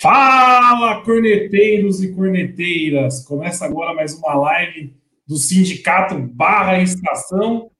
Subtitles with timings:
[0.00, 3.22] Fala, corneteiros e corneteiras!
[3.22, 4.96] Começa agora mais uma live
[5.28, 7.70] do Sindicato Barra Estação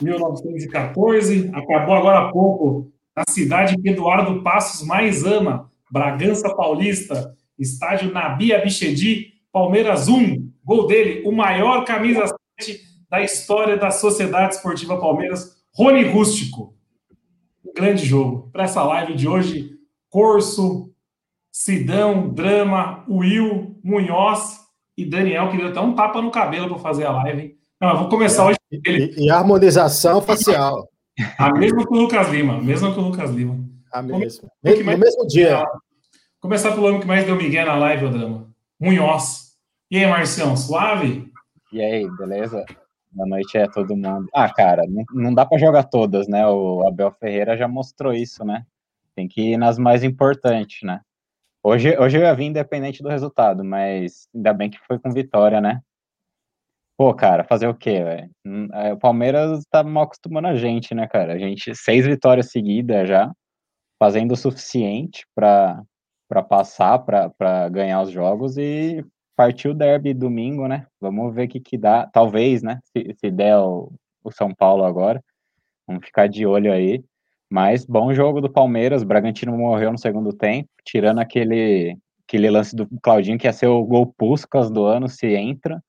[0.00, 1.50] 1914.
[1.52, 8.54] Acabou agora há pouco na cidade que Eduardo Passos mais ama, Bragança Paulista, estádio Nabi
[8.54, 10.48] Abichedi, Palmeiras 1.
[10.64, 12.80] Gol dele, o maior camisa 7
[13.10, 16.76] da história da Sociedade Esportiva Palmeiras, Rony Rústico.
[17.64, 18.50] Um grande jogo.
[18.52, 19.72] Para essa live de hoje,
[20.08, 20.94] Corso,
[21.58, 24.60] Sidão, Drama, Will, Munhoz
[24.94, 27.40] e Daniel, que deu até um tapa no cabelo para fazer a live.
[27.40, 27.56] Hein?
[27.80, 28.58] Não, eu vou começar hoje.
[28.70, 30.86] E, e, harmonização facial.
[31.38, 32.58] A mesma que o Lucas Lima.
[32.58, 33.58] A mesma que o Lucas Lima.
[33.90, 34.50] A mesma.
[34.62, 35.64] No, no mesmo dia.
[36.40, 38.50] Começar pelo homem que mais deu Miguel na live, o Drama.
[38.78, 39.54] Munhoz.
[39.90, 41.32] E aí, Marcião, suave?
[41.72, 42.66] E aí, beleza?
[43.10, 44.28] Boa noite a todo mundo.
[44.34, 46.46] Ah, cara, não, não dá para jogar todas, né?
[46.46, 48.66] O Abel Ferreira já mostrou isso, né?
[49.14, 51.00] Tem que ir nas mais importantes, né?
[51.68, 55.60] Hoje, hoje eu ia vir independente do resultado, mas ainda bem que foi com vitória,
[55.60, 55.80] né?
[56.96, 58.30] Pô, cara, fazer o quê, velho?
[58.46, 61.32] Hum, é, o Palmeiras tá mal acostumando a gente, né, cara?
[61.34, 63.32] A gente, seis vitórias seguidas já,
[63.98, 65.84] fazendo o suficiente para
[66.48, 69.04] passar, para ganhar os jogos e
[69.34, 70.86] partiu o derby domingo, né?
[71.00, 72.06] Vamos ver o que, que dá.
[72.06, 72.78] Talvez, né?
[72.84, 73.92] Se, se der o,
[74.22, 75.20] o São Paulo agora.
[75.84, 77.04] Vamos ficar de olho aí.
[77.50, 79.02] Mas bom jogo do Palmeiras.
[79.02, 83.84] Bragantino morreu no segundo tempo, tirando aquele, aquele lance do Claudinho que ia ser o
[83.84, 85.82] gol Puscas do ano, se entra.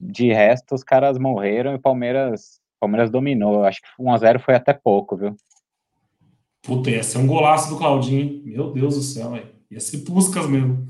[0.00, 3.64] De resto, os caras morreram e o Palmeiras, Palmeiras dominou.
[3.64, 5.36] Acho que 1x0 foi até pouco, viu?
[6.62, 8.42] Puta, ia ser um golaço do Claudinho.
[8.44, 9.46] Meu Deus do céu, véio.
[9.70, 10.86] ia ser Puscas mesmo.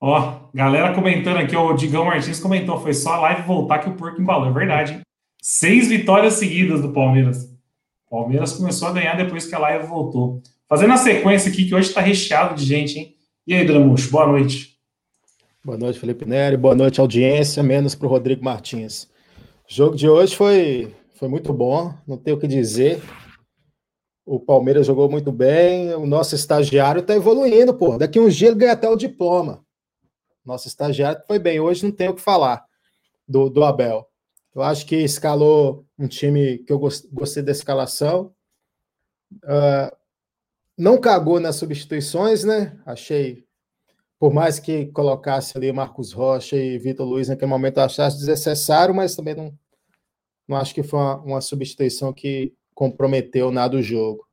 [0.00, 3.88] Ó, galera comentando aqui, ó, o Digão Martins comentou: foi só a live voltar que
[3.88, 4.48] o porco embalou.
[4.48, 5.00] É verdade, hein?
[5.40, 7.51] Seis vitórias seguidas do Palmeiras.
[8.12, 10.42] Palmeiras começou a ganhar depois que a live voltou.
[10.68, 13.16] Fazendo a sequência aqui, que hoje está recheado de gente, hein?
[13.46, 14.76] E aí, Dramuxo, boa noite.
[15.64, 16.58] Boa noite, Felipe Neri.
[16.58, 19.04] Boa noite, audiência, menos para o Rodrigo Martins.
[19.66, 23.00] O jogo de hoje foi, foi muito bom, não tenho o que dizer.
[24.26, 27.96] O Palmeiras jogou muito bem, o nosso estagiário está evoluindo, pô.
[27.96, 29.64] Daqui uns dias ele ganha até o diploma.
[30.44, 32.62] Nosso estagiário foi bem, hoje não tenho o que falar
[33.26, 34.06] do, do Abel.
[34.54, 38.34] Eu acho que escalou um time que eu gostei da escalação.
[39.44, 39.96] Uh,
[40.76, 42.78] não cagou nas substituições, né?
[42.84, 43.46] Achei,
[44.18, 48.94] por mais que colocasse ali Marcos Rocha e Vitor Luiz naquele momento, eu achasse desnecessário,
[48.94, 49.58] mas também não,
[50.46, 54.26] não acho que foi uma, uma substituição que comprometeu nada o jogo.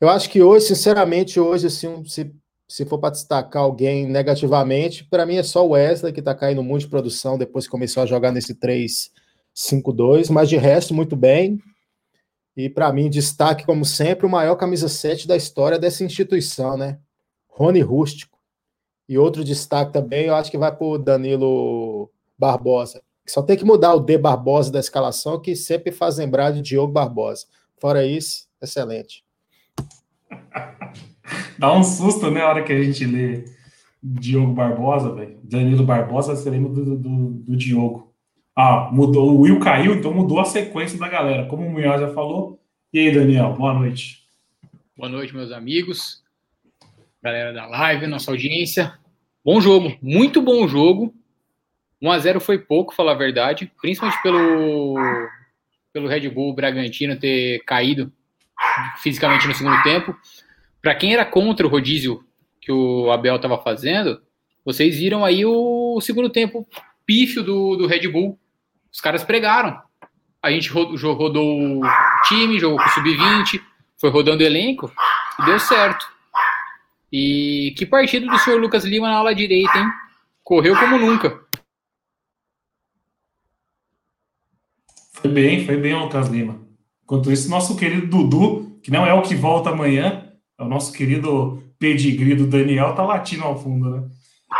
[0.00, 2.34] Eu acho que hoje, sinceramente, hoje, assim, se,
[2.68, 6.62] se for para destacar alguém negativamente, para mim é só o Wesley, que está caindo
[6.62, 9.12] muito de produção depois que começou a jogar nesse 3
[9.58, 11.60] 5-2, mas de resto, muito bem.
[12.56, 16.98] E para mim, destaque, como sempre, o maior camisa 7 da história dessa instituição, né?
[17.48, 18.38] Rony Rústico.
[19.08, 22.08] E outro destaque também, eu acho que vai para o Danilo
[22.38, 23.02] Barbosa.
[23.26, 26.92] Só tem que mudar o D Barbosa da escalação, que sempre faz lembrar de Diogo
[26.92, 27.46] Barbosa.
[27.80, 29.24] Fora isso, excelente.
[31.58, 33.44] Dá um susto, né, a hora que a gente lê
[34.02, 35.38] Diogo Barbosa, velho.
[35.42, 38.07] Danilo Barbosa, você lembra do, do, do Diogo.
[38.60, 39.36] Ah, mudou.
[39.36, 41.46] O Will caiu, então mudou a sequência da galera.
[41.46, 42.60] Como o Munhoz já falou.
[42.92, 44.24] E aí, Daniel, boa noite.
[44.96, 46.24] Boa noite, meus amigos.
[47.22, 48.98] Galera da live, nossa audiência.
[49.44, 51.14] Bom jogo, muito bom jogo.
[52.02, 54.96] 1 a 0 foi pouco, falar a verdade, principalmente pelo
[55.92, 58.12] pelo Red Bull Bragantino ter caído
[58.96, 60.16] fisicamente no segundo tempo.
[60.82, 62.24] Para quem era contra o rodízio
[62.60, 64.20] que o Abel estava fazendo,
[64.64, 66.66] vocês viram aí o segundo tempo
[67.06, 68.36] pífio do, do Red Bull
[68.98, 69.80] os caras pregaram.
[70.42, 71.82] A gente rodou, rodou o
[72.24, 73.62] time, jogou com o sub-20,
[73.96, 74.92] foi rodando o elenco
[75.38, 76.04] e deu certo.
[77.12, 79.86] E que partida do senhor Lucas Lima na ala direita, hein?
[80.42, 81.40] Correu como nunca.
[85.12, 86.60] Foi bem, foi bem Lucas Lima.
[87.04, 90.28] Enquanto isso, nosso querido Dudu, que não é o que volta amanhã,
[90.58, 94.08] é o nosso querido pedigree do Daniel, tá latindo ao fundo, né?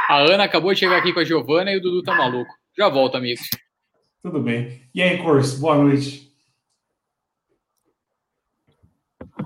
[0.08, 2.54] A Ana acabou de chegar aqui com a Giovana e o Dudu tá maluco.
[2.76, 3.48] Já volta, amigos.
[4.20, 4.82] Tudo bem.
[4.92, 6.28] E aí, Corso, boa noite.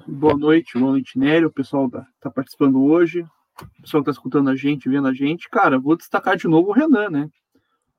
[0.08, 1.48] Boa noite, boa noite, Nério.
[1.48, 3.20] O pessoal tá, tá participando hoje.
[3.20, 6.70] o pessoal que tá escutando a gente, vendo a gente, cara, vou destacar de novo
[6.70, 7.28] o Renan, né?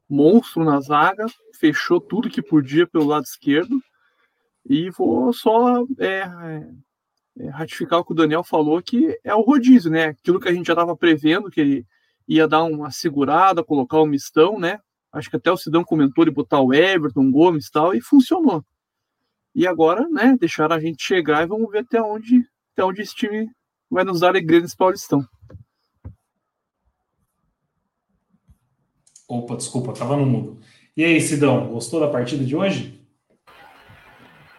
[0.09, 1.27] Monstro na zaga,
[1.59, 3.79] fechou tudo que podia pelo lado esquerdo.
[4.67, 6.27] E vou só é,
[7.37, 10.05] é, ratificar o que o Daniel falou, que é o rodízio, né?
[10.05, 11.85] Aquilo que a gente já estava prevendo, que ele
[12.27, 14.79] ia dar uma segurada, colocar o um mistão, né?
[15.13, 18.65] Acho que até o Sidão comentou de botar o Everton, Gomes e tal, e funcionou.
[19.53, 22.43] E agora, né, deixaram a gente chegar e vamos ver até onde,
[22.73, 23.47] até onde esse time
[23.89, 25.23] vai nos dar alegria nesse Paulistão.
[29.27, 30.57] Opa, desculpa, tava no mudo.
[30.97, 32.99] E aí, Sidão, gostou da partida de hoje?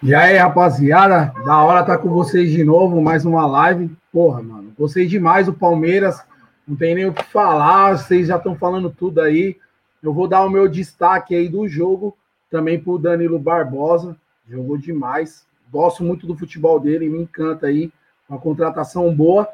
[0.00, 3.90] E aí, rapaziada, da hora estar tá com vocês de novo, mais uma live.
[4.12, 6.20] Porra, mano, gostei demais do Palmeiras,
[6.66, 9.56] não tem nem o que falar, vocês já estão falando tudo aí.
[10.04, 12.14] Eu vou dar o meu destaque aí do jogo
[12.50, 14.14] também para o Danilo Barbosa,
[14.46, 15.46] jogou demais.
[15.72, 17.90] Gosto muito do futebol dele, me encanta aí,
[18.28, 19.48] uma contratação boa.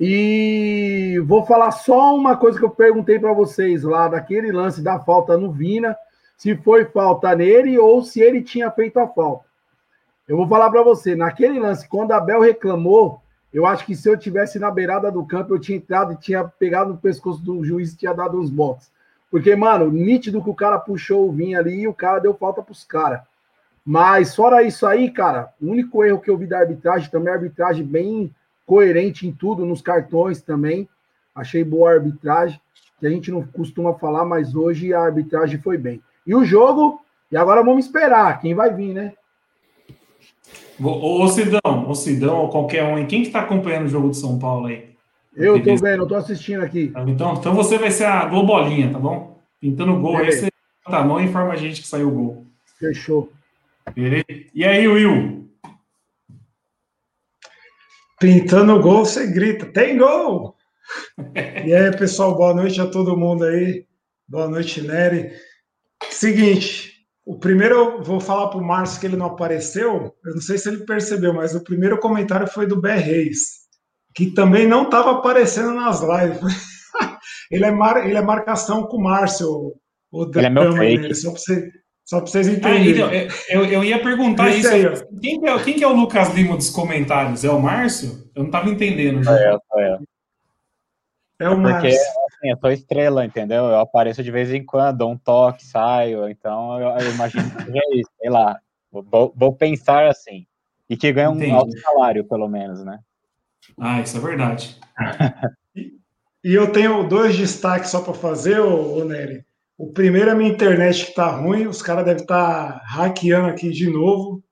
[0.00, 4.98] E vou falar só uma coisa que eu perguntei para vocês lá daquele lance da
[5.00, 5.94] falta no Vina,
[6.34, 9.44] se foi falta nele ou se ele tinha feito a falta.
[10.26, 13.20] Eu vou falar para você, naquele lance, quando a Bel reclamou,
[13.52, 16.42] eu acho que se eu tivesse na beirada do campo, eu tinha entrado e tinha
[16.44, 18.90] pegado no pescoço do juiz e tinha dado uns botes.
[19.30, 22.62] Porque, mano, nítido que o cara puxou o vinho ali e o cara deu falta
[22.62, 23.20] pros caras.
[23.84, 27.36] Mas, fora isso aí, cara, o único erro que eu vi da arbitragem, também a
[27.36, 28.34] arbitragem bem
[28.66, 30.88] coerente em tudo, nos cartões também.
[31.34, 32.60] Achei boa a arbitragem,
[33.00, 36.02] que a gente não costuma falar, mas hoje a arbitragem foi bem.
[36.26, 39.14] E o jogo, e agora vamos esperar quem vai vir, né?
[40.80, 44.38] Ô, Sidão, ô Sidão, ou qualquer um, quem que tá acompanhando o jogo de São
[44.38, 44.97] Paulo aí?
[45.38, 46.92] Eu tô vendo, eu tô assistindo aqui.
[47.06, 49.40] Então, então você vai ser a Globolinha, tá bom?
[49.60, 50.50] Pintando o gol aí, você
[50.84, 52.46] tá a mão e informa a gente que saiu o gol.
[52.78, 53.32] Fechou.
[53.94, 54.24] Beleza?
[54.52, 55.48] E aí, Will?
[58.18, 60.56] Pintando o gol, você grita, tem gol!
[61.64, 63.86] e aí, pessoal, boa noite a todo mundo aí.
[64.26, 65.30] Boa noite, Nery.
[66.10, 70.16] Seguinte, o primeiro eu vou falar para o Márcio que ele não apareceu.
[70.24, 73.67] Eu não sei se ele percebeu, mas o primeiro comentário foi do Bé Reis
[74.14, 76.40] que também não estava aparecendo nas lives.
[77.50, 79.74] ele, é mar, ele é marcação com o Márcio.
[80.10, 81.08] O ele é meu fake.
[81.08, 81.14] Né?
[81.14, 81.72] Só para você,
[82.04, 83.02] vocês entenderem.
[83.02, 84.68] Ah, eu, eu, ia perguntar isso.
[84.68, 84.84] Aí,
[85.20, 87.44] quem, é, quem que é o Lucas Lima dos comentários?
[87.44, 88.30] É o Márcio?
[88.34, 89.22] Eu não estava entendendo.
[89.22, 89.38] Já.
[89.38, 89.98] É, é.
[91.40, 91.82] é o Márcio.
[91.82, 93.64] Porque assim, eu sou estrela, entendeu?
[93.64, 96.28] Eu apareço de vez em quando, dou um toque, saio.
[96.28, 98.58] Então eu, eu imagino que seja isso, sei lá.
[98.90, 100.46] Vou, vou pensar assim.
[100.88, 101.52] E que ganha um Entendi.
[101.52, 102.98] alto salário, pelo menos, né?
[103.78, 104.76] Ah, isso é verdade.
[105.74, 105.92] e,
[106.44, 109.44] e eu tenho dois destaques só para fazer, ô, ô Nery.
[109.76, 113.48] O primeiro é a minha internet que tá ruim, os caras devem estar tá hackeando
[113.48, 114.42] aqui de novo,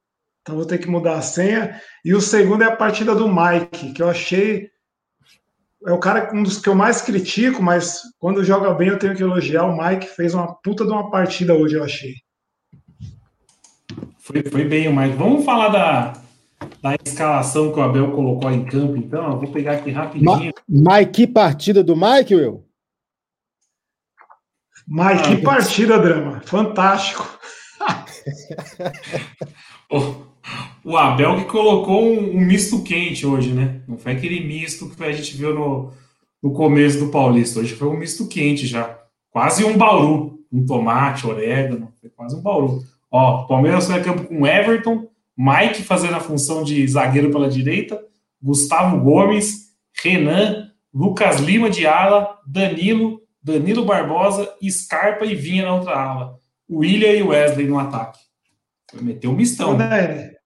[0.40, 1.80] então vou ter que mudar a senha.
[2.04, 4.70] E o segundo é a partida do Mike, que eu achei.
[5.84, 9.16] É o cara, um dos que eu mais critico, mas quando joga bem eu tenho
[9.16, 9.64] que elogiar.
[9.64, 12.14] O Mike fez uma puta de uma partida hoje, eu achei.
[14.20, 15.16] Foi, foi bem o Mike.
[15.16, 16.12] Vamos falar da,
[16.82, 20.52] da escalação que o Abel colocou em campo, então, eu vou pegar aqui rapidinho.
[20.68, 22.64] Mike, que partida do Mike, Will?
[24.88, 26.40] Mike, ah, que partida, Drama.
[26.44, 27.28] Fantástico.
[29.90, 30.14] o,
[30.84, 33.80] o, Abel que colocou um, um, misto quente hoje, né?
[33.88, 35.92] Não foi aquele misto que a gente viu no,
[36.42, 37.60] no começo do Paulista.
[37.60, 38.98] Hoje foi um misto quente já.
[39.30, 40.40] Quase um bauru.
[40.52, 41.92] Um tomate, orégano.
[42.00, 42.84] Foi quase um bauru.
[43.10, 48.02] Ó, Palmeiras foi a campo com Everton, Mike fazendo a função de zagueiro pela direita,
[48.42, 49.66] Gustavo Gomes,
[50.02, 56.38] Renan, Lucas Lima de ala, Danilo, Danilo Barbosa, Scarpa e Vinha na outra ala.
[56.70, 58.18] William e Wesley no ataque.
[58.94, 59.76] Meteu um mistão.
[59.76, 60.36] Nery,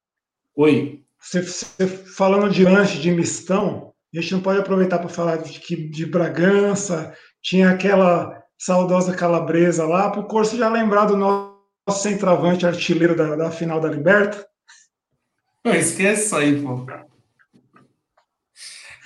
[0.57, 1.03] Oi.
[1.19, 5.89] Você, você, falando de lanche de mistão, a gente não pode aproveitar para falar de,
[5.89, 12.67] de Bragança, tinha aquela saudosa calabresa lá, para o curso já lembrar do nosso centroavante
[12.67, 14.47] artilheiro da, da final da Liberta.
[15.65, 16.87] Não, esquece isso aí, pô.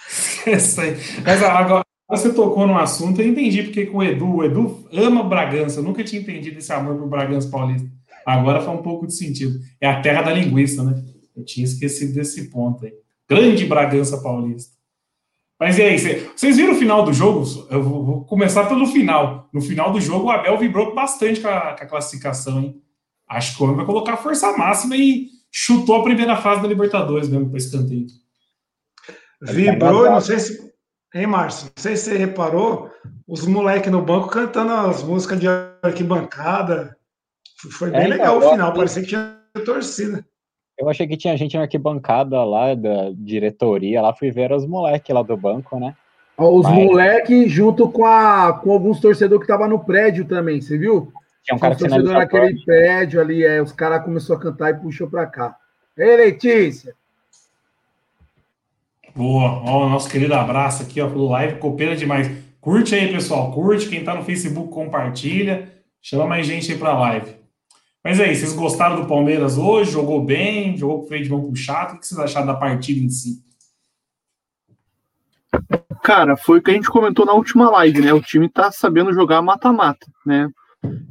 [0.08, 0.96] Esquece isso aí.
[1.25, 5.25] Mas agora você tocou no assunto, eu entendi porque que o Edu, o Edu ama
[5.25, 5.80] Bragança.
[5.80, 7.88] Eu nunca tinha entendido esse amor por Bragança Paulista.
[8.25, 9.58] Agora faz um pouco de sentido.
[9.80, 11.02] É a terra da linguiça, né?
[11.37, 12.92] Eu tinha esquecido desse ponto aí.
[13.28, 14.75] Grande Bragança Paulista.
[15.58, 17.44] Mas e aí, vocês viram o final do jogo?
[17.70, 19.49] Eu vou começar pelo final.
[19.52, 22.82] No final do jogo, o Abel vibrou bastante com a, com a classificação, hein?
[23.28, 27.28] Acho que o homem vai colocar força máxima e chutou a primeira fase da Libertadores
[27.28, 28.06] mesmo para escanteio.
[29.40, 30.75] Vibrou, não sei se.
[31.14, 31.66] Hein, Márcio?
[31.66, 32.90] Não sei se você reparou,
[33.28, 35.46] os moleques no banco cantando as músicas de
[35.80, 36.96] arquibancada.
[37.70, 38.75] Foi bem é, então, legal o final, eu...
[38.75, 40.26] parecia que tinha torcida.
[40.76, 45.14] Eu achei que tinha gente na arquibancada lá da diretoria, lá fui ver os moleques
[45.14, 45.94] lá do banco, né?
[46.37, 50.76] Os Mas- moleques junto com, a, com alguns torcedores que estavam no prédio também, você
[50.76, 51.12] viu?
[51.45, 52.19] Tinha um cara finalizador.
[52.19, 55.55] naquele prédio ali, é, os caras começaram a cantar e puxou pra cá.
[55.97, 56.95] Ei, Letícia!
[59.15, 62.31] Boa, ó, o nosso querido abraço aqui, ó, pelo live, copeira demais.
[62.61, 63.89] Curte aí, pessoal, curte.
[63.89, 65.71] Quem tá no Facebook, compartilha.
[66.01, 67.37] Chama mais gente aí pra live.
[68.03, 69.93] Mas aí, vocês gostaram do Palmeiras hoje?
[69.93, 70.77] Jogou bem?
[70.77, 71.95] Jogou com o freio de mão puxado?
[71.95, 73.45] O que vocês acharam da partida em si?
[76.03, 78.13] Cara, foi o que a gente comentou na última live, né?
[78.13, 80.51] O time tá sabendo jogar mata-mata, né?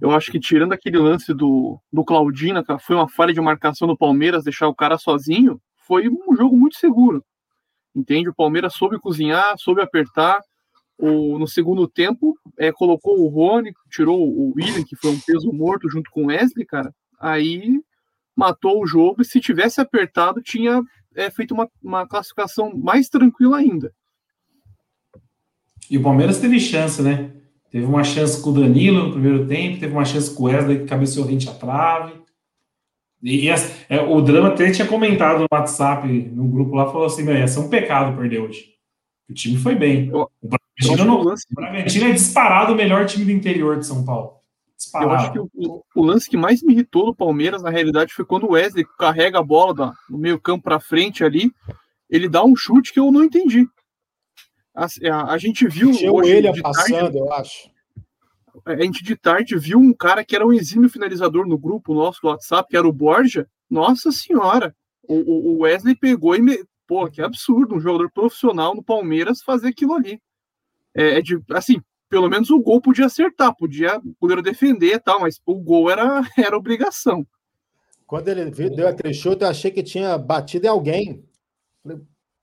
[0.01, 3.87] Eu acho que tirando aquele lance do, do Claudina, que foi uma falha de marcação
[3.87, 7.23] do Palmeiras, deixar o cara sozinho, foi um jogo muito seguro.
[7.95, 8.29] Entende?
[8.29, 10.41] O Palmeiras soube cozinhar, soube apertar.
[10.97, 15.51] O, no segundo tempo, é, colocou o Rony, tirou o William, que foi um peso
[15.51, 16.93] morto, junto com o Wesley, cara.
[17.19, 17.79] Aí
[18.35, 20.81] matou o jogo e se tivesse apertado, tinha
[21.15, 23.93] é, feito uma, uma classificação mais tranquila ainda.
[25.89, 27.31] E o Palmeiras teve chance, né?
[27.73, 30.79] Teve uma chance com o Danilo no primeiro tempo, teve uma chance com o Wesley
[30.81, 32.13] que cabeceou rente à trave.
[33.23, 37.35] E é, o Drama até tinha comentado no WhatsApp, no grupo lá, falou assim: "Meu,
[37.35, 38.73] ia ser um pecado perder hoje.
[39.29, 40.07] O time foi bem.
[40.09, 43.79] Eu- O Bragantino, não- o lance- o Bragantino é disparado o melhor time do interior
[43.79, 44.33] de São Paulo.
[45.01, 45.49] Eu acho que Disparado.
[45.55, 48.85] o, o lance que mais me irritou do Palmeiras, na realidade, foi quando o Wesley
[48.99, 51.51] carrega a bola da- no meio campo para frente ali,
[52.09, 53.65] ele dá um chute que eu não entendi.
[54.73, 57.69] A, a- a gente viu hoje de passando, tarde, eu acho.
[58.65, 62.19] a gente de tarde viu um cara que era um exímio finalizador no grupo nosso
[62.21, 63.47] do WhatsApp, que era o Borja.
[63.69, 64.75] Nossa senhora,
[65.07, 66.63] o, o- Wesley pegou e me...
[66.87, 70.19] pô, que absurdo, um jogador profissional no Palmeiras fazer aquilo ali.
[70.95, 74.99] É, é de, assim, pelo menos o gol podia acertar, podia o goleiro defender e
[74.99, 77.25] tal, mas o gol era, era obrigação.
[78.05, 81.23] Quando ele deu aquele chute, eu achei que tinha batido em alguém.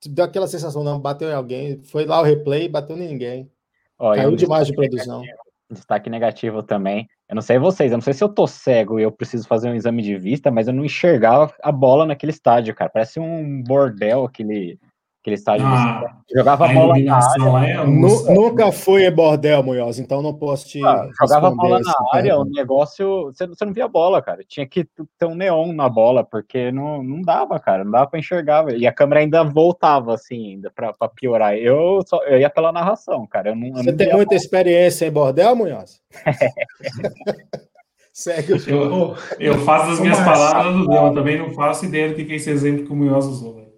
[0.05, 1.81] Deu aquela sensação, não, bateu em alguém.
[1.83, 3.51] Foi lá o replay, bateu em ninguém.
[3.99, 5.21] Ó, Caiu um demais de produção.
[5.21, 7.07] negativo- Destaque negativo também.
[7.29, 9.69] Eu não sei vocês, eu não sei se eu tô cego e eu preciso fazer
[9.69, 12.89] um exame de vista, mas eu não enxergava a bola naquele estádio, cara.
[12.89, 14.77] Parece um bordel aquele,
[15.21, 15.65] aquele estádio.
[15.67, 20.21] Ah, Você jogava a bola na área, lá é nunca fui em bordel, Munhoz, então
[20.21, 20.83] não posso te.
[20.85, 22.59] Ah, jogava a bola na área, o pergunta.
[22.59, 23.25] negócio.
[23.25, 24.43] Você, você não via a bola, cara.
[24.47, 24.83] Tinha que
[25.17, 27.83] ter um neon na bola, porque não, não dava, cara.
[27.83, 28.63] Não dava pra enxergar.
[28.63, 28.77] velho.
[28.79, 31.55] E a câmera ainda voltava, assim, ainda pra, pra piorar.
[31.55, 33.49] Eu, só, eu ia pela narração, cara.
[33.49, 36.01] Eu não, eu Você não tem muita experiência em bordel, Munhoz?
[38.13, 39.15] Segue o jogo.
[39.39, 42.33] Eu, eu faço as minhas palavras do Drama, também não faço ideia do que que
[42.33, 43.55] é esse exemplo que o Munhoz usou.
[43.55, 43.70] velho.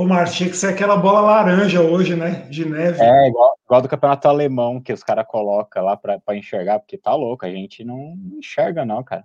[0.00, 2.46] Ô, Marcos, tinha que ser aquela bola laranja hoje, né?
[2.48, 3.02] De neve.
[3.02, 6.96] É, igual, igual do campeonato alemão que os caras colocam lá pra, pra enxergar, porque
[6.96, 9.24] tá louco, a gente não enxerga, não, cara.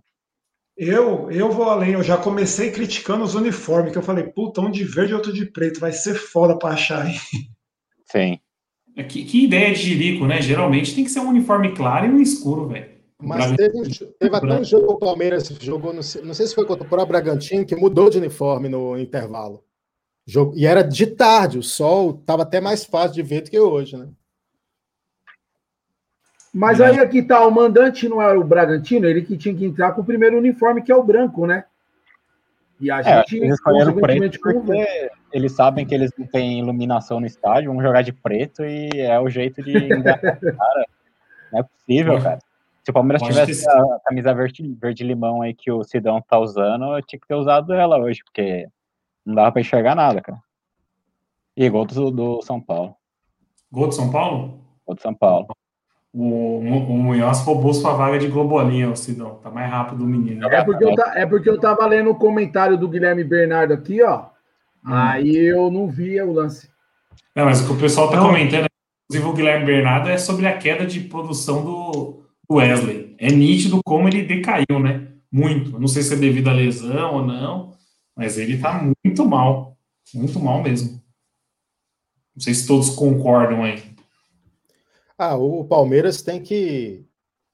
[0.75, 4.69] Eu, eu vou além, eu já comecei criticando os uniformes, que eu falei, puta, um
[4.69, 7.15] de verde e outro de preto, vai ser foda pra achar aí.
[8.11, 8.37] Sim.
[8.97, 10.41] É, Que, que ideia de jirico, né?
[10.41, 12.95] Geralmente tem que ser um uniforme claro e um escuro, velho.
[13.17, 16.53] Mas teve, teve até um jogo que o Palmeiras jogou, não sei, não sei se
[16.53, 19.64] foi contra o próprio Bragantino, que mudou de uniforme no intervalo.
[20.27, 23.59] Jogo, e era de tarde, o sol estava até mais fácil de ver do que
[23.59, 24.07] hoje, né?
[26.51, 26.85] Mas É.
[26.85, 30.01] aí aqui tá, o mandante não era o Bragantino, ele que tinha que entrar com
[30.01, 31.65] o primeiro uniforme, que é o branco, né?
[32.79, 36.59] E a É, gente, eles escolheram consequentemente, preto porque eles sabem que eles não têm
[36.59, 40.85] iluminação no estádio, vão jogar de preto e é o jeito de enganar o cara.
[41.51, 42.39] Não é possível, cara.
[42.83, 46.39] Se o Palmeiras pode tivesse a camisa verde, verde limão aí que o Sidão tá
[46.39, 48.67] usando, eu tinha que ter usado ela hoje, porque
[49.25, 50.39] não dava pra enxergar nada, cara.
[51.57, 52.95] E gol do, do São Paulo.
[53.71, 54.59] Gol de São Paulo?
[54.85, 55.47] Gol do São Paulo.
[56.13, 59.35] O, o Munhoz roubou sua vaga de Globolinha, o Sidão.
[59.43, 60.47] Tá mais rápido o menino.
[60.47, 64.01] É porque, eu ta- é porque eu tava lendo o comentário do Guilherme Bernardo aqui,
[64.01, 64.27] ó.
[64.85, 66.69] Aí eu não via o lance.
[67.35, 68.27] Não, mas o que o pessoal tá Não.
[68.27, 68.65] comentando,
[69.09, 73.13] inclusive o Guilherme Bernardo, é sobre a queda de produção do, do Wesley.
[73.17, 75.07] É nítido como ele decaiu, né?
[75.31, 75.73] Muito.
[75.75, 77.73] Eu Não sei se é devido à lesão ou não,
[78.15, 79.77] mas ele tá muito mal.
[80.13, 81.01] Muito mal mesmo.
[82.35, 83.83] Não sei se todos concordam aí.
[85.17, 87.05] Ah, o Palmeiras tem que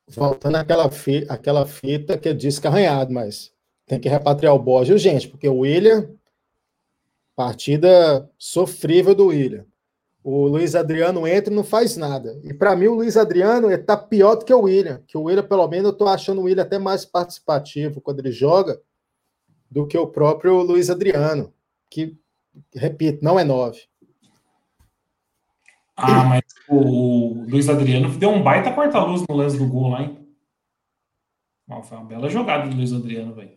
[0.08, 3.51] voltando àquela, fi, àquela fita que é disco arranhado, mas
[3.86, 6.10] tem que repatriar o Borges urgente, porque o William,
[7.36, 9.65] partida sofrível do William.
[10.24, 12.39] O Luiz Adriano entra e não faz nada.
[12.44, 15.01] E para mim, o Luiz Adriano está pior do que o William.
[15.08, 18.32] Que o William, pelo menos, eu estou achando o William até mais participativo quando ele
[18.32, 18.80] joga
[19.72, 21.54] do que o próprio Luiz Adriano,
[21.90, 22.18] que,
[22.75, 23.80] repito, não é nove.
[25.96, 30.01] Ah, mas o, o Luiz Adriano deu um baita corta-luz no lance do gol lá,
[30.01, 30.18] hein?
[31.68, 33.56] Não, foi uma bela jogada do Luiz Adriano, velho.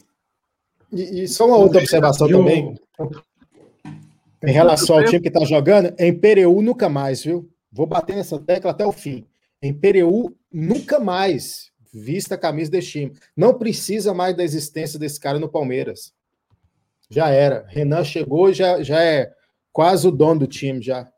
[0.92, 2.78] E, e só uma outra observação também.
[4.42, 7.50] Em relação ao time que está jogando, em Pereu nunca mais, viu?
[7.74, 9.26] vou bater nessa tecla até o fim.
[9.60, 13.12] Em Pereu, nunca mais vista a camisa desse time.
[13.36, 16.12] Não precisa mais da existência desse cara no Palmeiras.
[17.08, 17.64] Já era.
[17.68, 19.30] Renan chegou e já, já é
[19.72, 21.08] quase o dono do time já.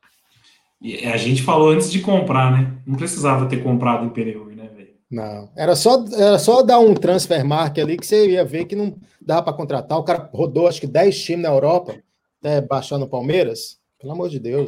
[0.81, 2.75] E a gente falou antes de comprar, né?
[2.87, 4.95] Não precisava ter comprado em Pereu, né, velho?
[5.11, 5.51] Não.
[5.57, 8.95] Era só, era só dar um transfer mark ali que você ia ver que não
[9.21, 9.99] dava para contratar.
[9.99, 11.97] O cara rodou acho que 10 times na Europa
[12.41, 13.79] até baixar no Palmeiras.
[13.99, 14.67] Pelo amor de Deus.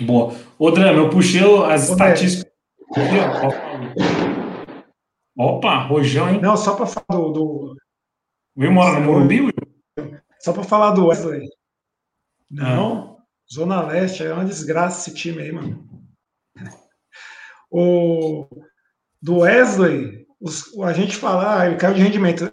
[0.00, 0.34] Boa.
[0.58, 2.52] Ô, Drama, eu puxei as Ô, estatísticas.
[5.36, 6.40] Opa, rojão, hein?
[6.40, 7.30] Não, só para falar do.
[7.30, 7.76] do...
[8.56, 9.52] Will mora no Morumbi, Will?
[10.40, 11.46] Só para falar do Wesley.
[12.50, 13.18] Não,
[13.52, 15.86] Zona Leste é uma desgraça esse time aí, mano.
[17.68, 18.46] O
[19.20, 22.50] do Wesley, os, a gente fala, ah, ele caiu de rendimento.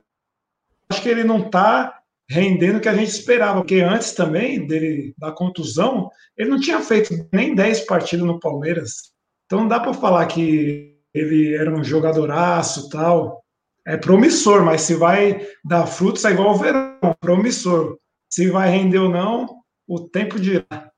[0.90, 5.14] Acho que ele não tá rendendo o que a gente esperava, porque antes também dele
[5.16, 9.14] da contusão, ele não tinha feito nem 10 partidas no Palmeiras.
[9.46, 13.44] Então não dá para falar que ele era um jogadoraço tal.
[13.86, 17.98] É promissor, mas se vai dar frutos é igual o verão, promissor.
[18.30, 20.92] Se vai render ou não, o tempo dirá.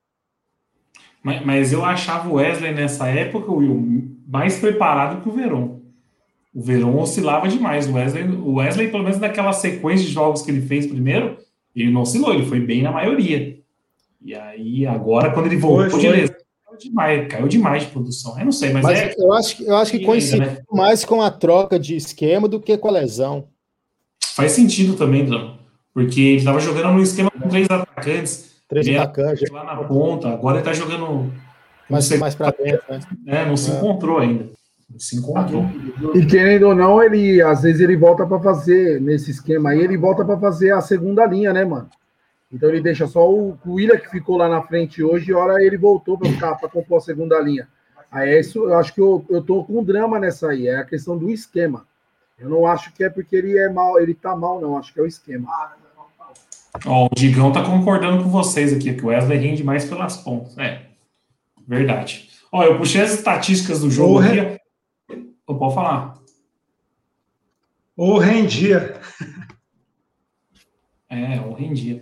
[1.23, 5.79] Mas, mas eu achava o Wesley nessa época, Will, mais preparado que o Verón.
[6.53, 7.89] O Verón oscilava demais.
[7.89, 11.37] O Wesley, o Wesley, pelo menos naquela sequência de jogos que ele fez primeiro,
[11.75, 13.59] ele não oscilou, ele foi bem na maioria.
[14.21, 16.34] E aí, agora, quando ele voltou foi, de lesão, caiu
[16.77, 18.37] demais, caiu demais de produção.
[18.37, 19.13] Eu não sei, mas, mas é.
[19.17, 20.57] Eu acho, eu acho que coincidiu né?
[20.71, 23.47] mais com a troca de esquema do que com a lesão.
[24.35, 25.57] Faz sentido também, Drão.
[25.93, 28.55] Porque ele estava jogando no esquema com três atacantes.
[28.67, 29.49] Três atacantes.
[29.49, 30.29] Lá na ponta.
[30.29, 31.31] Agora ele está jogando.
[31.89, 32.99] Mais, mais para dentro, né?
[33.27, 33.75] É, não se é.
[33.75, 34.49] encontrou ainda.
[34.89, 35.65] Não se encontrou.
[36.13, 39.97] E querendo ou não, ele às vezes ele volta para fazer, nesse esquema aí, ele
[39.97, 41.89] volta para fazer a segunda linha, né, mano?
[42.55, 45.61] Então ele deixa só o, o William que ficou lá na frente hoje, e hora
[45.61, 47.67] ele voltou para ficar para compor a segunda linha.
[48.09, 50.85] Aí é isso, eu acho que eu, eu tô com drama nessa aí, é a
[50.85, 51.85] questão do esquema.
[52.39, 54.99] Eu não acho que é porque ele é mal, ele tá mal, não, acho que
[55.01, 55.49] é o esquema.
[56.85, 60.57] Ó, o Digão tá concordando com vocês aqui, que o Wesley rende mais pelas pontas.
[60.57, 60.85] É,
[61.67, 62.29] verdade.
[62.53, 64.61] Ó, eu puxei as estatísticas do jogo aqui.
[65.45, 66.17] Eu posso falar.
[67.97, 68.97] Ou rendia.
[71.09, 72.01] É, ou rendia.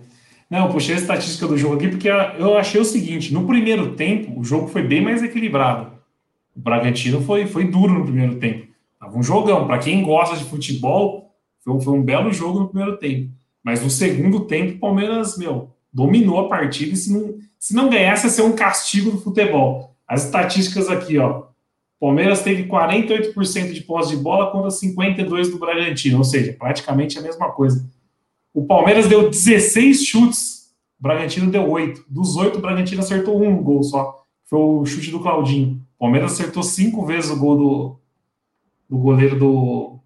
[0.54, 4.40] Não, puxei a estatística do jogo aqui porque eu achei o seguinte: no primeiro tempo,
[4.40, 5.92] o jogo foi bem mais equilibrado.
[6.56, 8.68] O Bragantino foi, foi duro no primeiro tempo.
[9.00, 9.66] Tava um jogão.
[9.66, 13.32] Para quem gosta de futebol, foi, foi um belo jogo no primeiro tempo.
[13.64, 17.90] Mas no segundo tempo, o Palmeiras, meu, dominou a partida e se não, se não
[17.90, 19.96] ganhasse, ia ser um castigo do futebol.
[20.08, 21.46] As estatísticas aqui, ó.
[22.00, 27.24] Palmeiras teve 48% de posse de bola contra 52% do Bragantino, ou seja, praticamente a
[27.24, 27.92] mesma coisa.
[28.54, 32.06] O Palmeiras deu 16 chutes, o Bragantino deu 8.
[32.08, 34.24] Dos 8, o Bragantino acertou um gol só.
[34.46, 35.82] Foi o chute do Claudinho.
[35.98, 38.00] O Palmeiras acertou cinco vezes o gol do,
[38.90, 40.00] do goleiro do,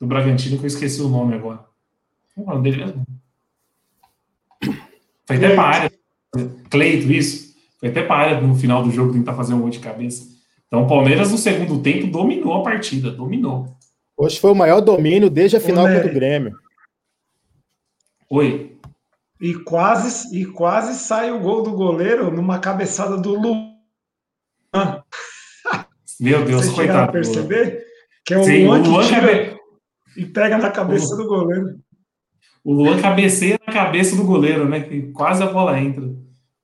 [0.00, 1.64] do Bragantino, que eu esqueci o nome agora.
[2.36, 3.04] O nome dele mesmo?
[5.24, 5.92] Foi até para a área.
[6.70, 7.54] Cleito, isso.
[7.78, 10.26] Foi até para a área no final do jogo tentar fazer um gol de cabeça.
[10.66, 13.10] Então, o Palmeiras, no segundo tempo, dominou a partida.
[13.10, 13.76] Dominou.
[14.16, 16.56] Hoje foi o maior domínio desde a final contra o Grêmio.
[18.30, 18.76] Oi.
[19.40, 23.68] E quase, e quase sai o gol do goleiro numa cabeçada do Luan.
[26.20, 27.12] Meu Deus, Você coitado.
[27.12, 27.84] perceber?
[28.24, 29.60] Que é o Sim, Luan, o Luan que tira cabe...
[30.16, 31.16] e pega na cabeça o...
[31.16, 31.78] do goleiro.
[32.64, 34.80] O Luan cabeceia na cabeça do goleiro, né?
[34.80, 36.04] Que quase a bola entra.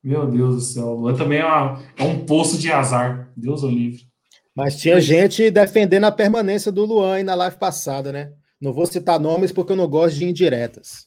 [0.03, 0.89] Meu Deus do céu.
[0.89, 3.31] O Luan também é, uma, é um poço de azar.
[3.35, 4.03] Deus o livre.
[4.55, 8.33] Mas tinha gente defendendo a permanência do Luan aí na live passada, né?
[8.61, 11.07] Não vou citar nomes porque eu não gosto de indiretas.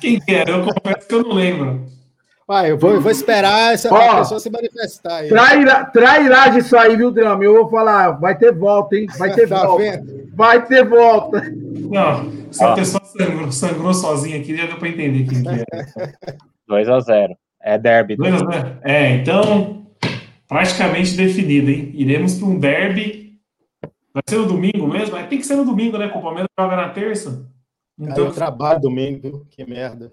[0.00, 0.50] Quem que era?
[0.50, 1.86] Eu confesso que eu não lembro.
[2.48, 5.28] Vai, eu vou, eu vou esperar essa Ó, pessoa se manifestar aí.
[5.28, 7.44] Trairá, trairagem isso aí, viu, Drama?
[7.44, 9.06] Eu vou falar, vai ter volta, hein?
[9.18, 9.82] Vai ter tá volta.
[9.82, 10.30] Vendo?
[10.34, 11.42] Vai ter volta.
[11.52, 16.34] Não, se a pessoa sangrou, sangrou sozinha aqui, já deu para entender quem que é.
[16.70, 17.36] 2x0.
[17.62, 18.16] É derby.
[18.16, 18.78] 2x0.
[18.82, 19.86] É, então,
[20.48, 21.92] praticamente definido, hein?
[21.94, 23.38] Iremos para um derby.
[24.14, 25.14] Vai ser no domingo mesmo?
[25.26, 26.08] Tem que ser no domingo, né?
[26.08, 27.46] Com o Palmeiras joga na terça.
[27.98, 28.14] Então...
[28.14, 30.12] Cara, eu trabalho domingo, que merda.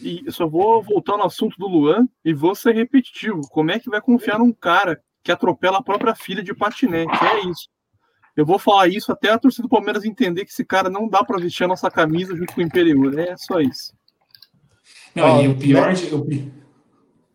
[0.00, 3.40] E só vou voltar no assunto do Luan e vou ser repetitivo.
[3.48, 7.12] Como é que vai confiar num cara que atropela a própria filha de patinete?
[7.24, 7.68] É isso.
[8.36, 11.24] Eu vou falar isso até a torcida do Palmeiras entender que esse cara não dá
[11.24, 13.18] para vestir a nossa camisa junto com o Imperiur.
[13.18, 13.94] É só isso.
[15.14, 16.08] Não, e o pior de.
[16.08, 16.26] Eu...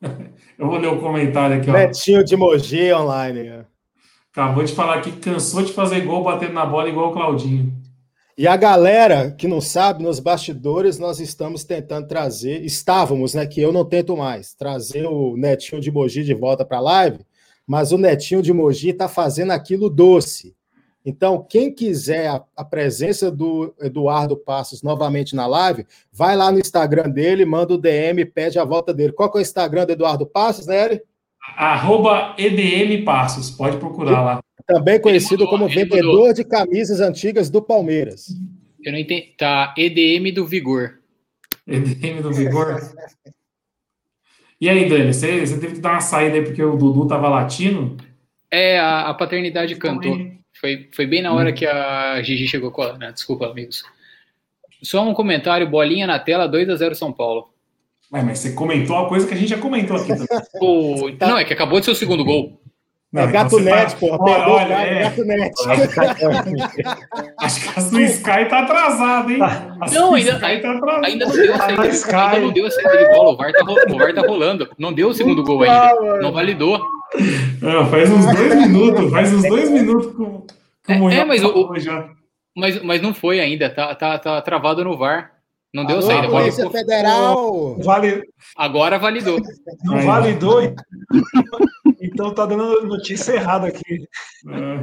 [0.59, 1.73] eu vou ler o comentário aqui, ó.
[1.73, 3.65] Betinho de Mogi online.
[4.31, 7.73] Acabou de falar que cansou de fazer gol batendo na bola igual o Claudinho.
[8.37, 13.45] E a galera que não sabe, nos bastidores, nós estamos tentando trazer, estávamos, né?
[13.45, 17.19] Que eu não tento mais, trazer o Netinho de Mogi de volta para a live,
[17.67, 20.55] mas o Netinho de Mogi está fazendo aquilo doce.
[21.05, 26.59] Então, quem quiser a, a, presença do Eduardo Passos novamente na live, vai lá no
[26.59, 29.11] Instagram dele, manda o DM, pede a volta dele.
[29.11, 31.01] Qual que é o Instagram do Eduardo Passos, né, Eri?
[31.55, 34.39] Arroba EDM Passos, pode procurar lá.
[34.65, 38.27] Também conhecido como vendedor de camisas antigas do Palmeiras.
[38.83, 39.33] Eu não entendi.
[39.37, 40.99] Tá, EDM do Vigor.
[41.67, 42.79] EDM do Vigor.
[44.61, 47.29] E aí, Dani, você, você teve que dar uma saída aí porque o Dudu tava
[47.29, 47.95] latino?
[48.51, 50.17] É, a, a paternidade cantou.
[50.59, 51.53] Foi, foi bem na hora hum.
[51.53, 52.97] que a Gigi chegou com a.
[52.97, 53.11] Né?
[53.11, 53.83] Desculpa, amigos.
[54.83, 57.53] Só um comentário, bolinha na tela, 2 a 0 São Paulo.
[58.11, 60.27] Ué, mas você comentou a coisa que a gente já comentou aqui também.
[60.61, 61.09] o...
[61.19, 62.59] Não, é que acabou de ser o segundo gol.
[63.11, 63.97] Não, é então Gato Net, tá...
[63.97, 64.17] porra.
[64.19, 65.03] Olha, olha, é...
[65.03, 65.55] Gato Net.
[67.39, 69.39] Acho que a sua Sky tá atrasada, hein?
[69.41, 70.67] A não, ainda, tá ainda
[71.25, 73.31] não deu a saída, ainda não deu a saída de bola.
[73.31, 74.69] O VAR, tá, o VAR tá rolando.
[74.77, 76.19] Não deu o segundo gol ainda.
[76.21, 76.79] Não validou.
[77.61, 79.11] Não, faz uns dois minutos.
[79.11, 80.45] Faz uns dois minutos com,
[80.85, 81.73] com é, é, mas, o,
[82.55, 83.71] mas, mas não foi ainda.
[83.71, 85.38] Tá, tá, tá travado no VAR.
[85.73, 86.29] Não deu Alô, saída.
[86.29, 87.77] Polícia Federal.
[87.79, 88.23] Vale...
[88.55, 89.39] Agora validou.
[89.83, 90.61] Não validou.
[92.01, 94.07] Então tá dando notícia errada aqui.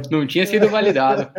[0.09, 1.29] Não tinha sido validado.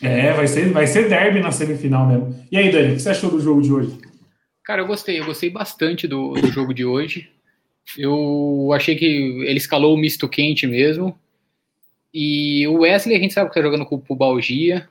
[0.00, 2.46] É, vai ser, vai ser derby na semifinal mesmo.
[2.50, 3.98] E aí, Dani, o que você achou do jogo de hoje?
[4.64, 7.28] Cara, eu gostei, eu gostei bastante do, do jogo de hoje.
[7.98, 11.18] Eu achei que ele escalou o misto quente mesmo.
[12.12, 14.88] E o Wesley, a gente sabe que tá jogando com o pubalgia,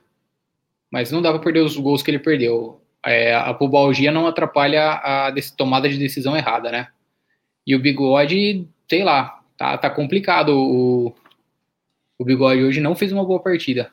[0.90, 4.92] mas não dá para perder os gols que ele perdeu é, a pubalgia não atrapalha
[4.92, 6.88] a tomada de decisão errada, né?
[7.66, 10.50] E o bigode, sei lá, tá, tá complicado.
[10.50, 11.14] O,
[12.18, 13.90] o bigode hoje não fez uma boa partida.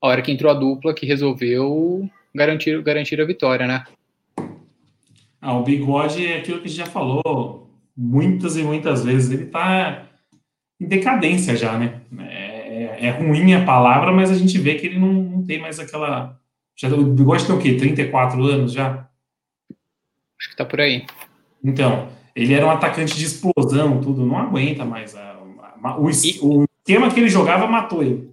[0.00, 3.84] A hora que entrou a dupla que resolveu garantir, garantir a vitória, né?
[5.40, 9.30] Ah, o bigode é aquilo que a gente já falou muitas e muitas vezes.
[9.30, 10.06] Ele tá
[10.80, 12.00] em decadência já, né?
[12.20, 15.60] É, é, é ruim a palavra, mas a gente vê que ele não, não tem
[15.60, 16.37] mais aquela
[16.78, 17.74] já, o Bigode tem o quê?
[17.74, 19.08] 34 anos já?
[20.38, 21.04] Acho que tá por aí.
[21.62, 25.16] Então, ele era um atacante de explosão, tudo, não aguenta mais.
[25.16, 25.36] A,
[25.82, 26.38] a, o, e...
[26.40, 28.32] o esquema que ele jogava matou ele.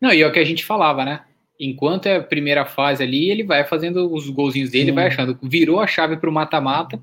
[0.00, 1.24] Não, e é o que a gente falava, né?
[1.58, 4.94] Enquanto é a primeira fase ali, ele vai fazendo os golzinhos dele, Sim.
[4.94, 5.36] vai achando.
[5.42, 7.02] Virou a chave pro mata-mata.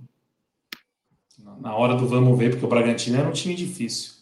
[1.60, 4.14] Na hora do vamos ver, porque o Bragantino era um time difícil.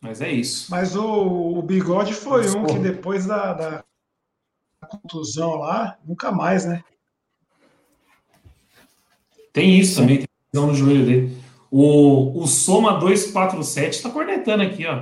[0.00, 0.70] Mas é isso.
[0.70, 3.84] Mas o, o Bigode foi Mas, um que depois da, da
[4.84, 6.82] contusão lá, nunca mais, né?
[9.52, 11.36] Tem isso também, tem lesão no joelho dele.
[11.70, 15.00] O, o Soma 247 está cornetando aqui, ó.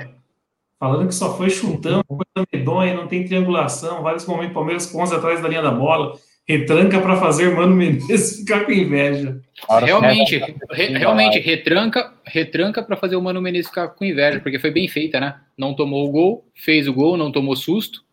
[0.79, 5.15] Falando que só foi chutando, coisa medonha, não tem triangulação, vários momentos Palmeiras com 11
[5.15, 9.41] atrás da linha da bola, retranca para fazer Mano Menezes ficar com inveja.
[9.69, 10.39] Realmente,
[10.71, 14.89] re, realmente, retranca, retranca para fazer o Mano Menezes ficar com inveja, porque foi bem
[14.89, 15.41] feita, né?
[15.57, 18.05] Não tomou o gol, fez o gol, não tomou susto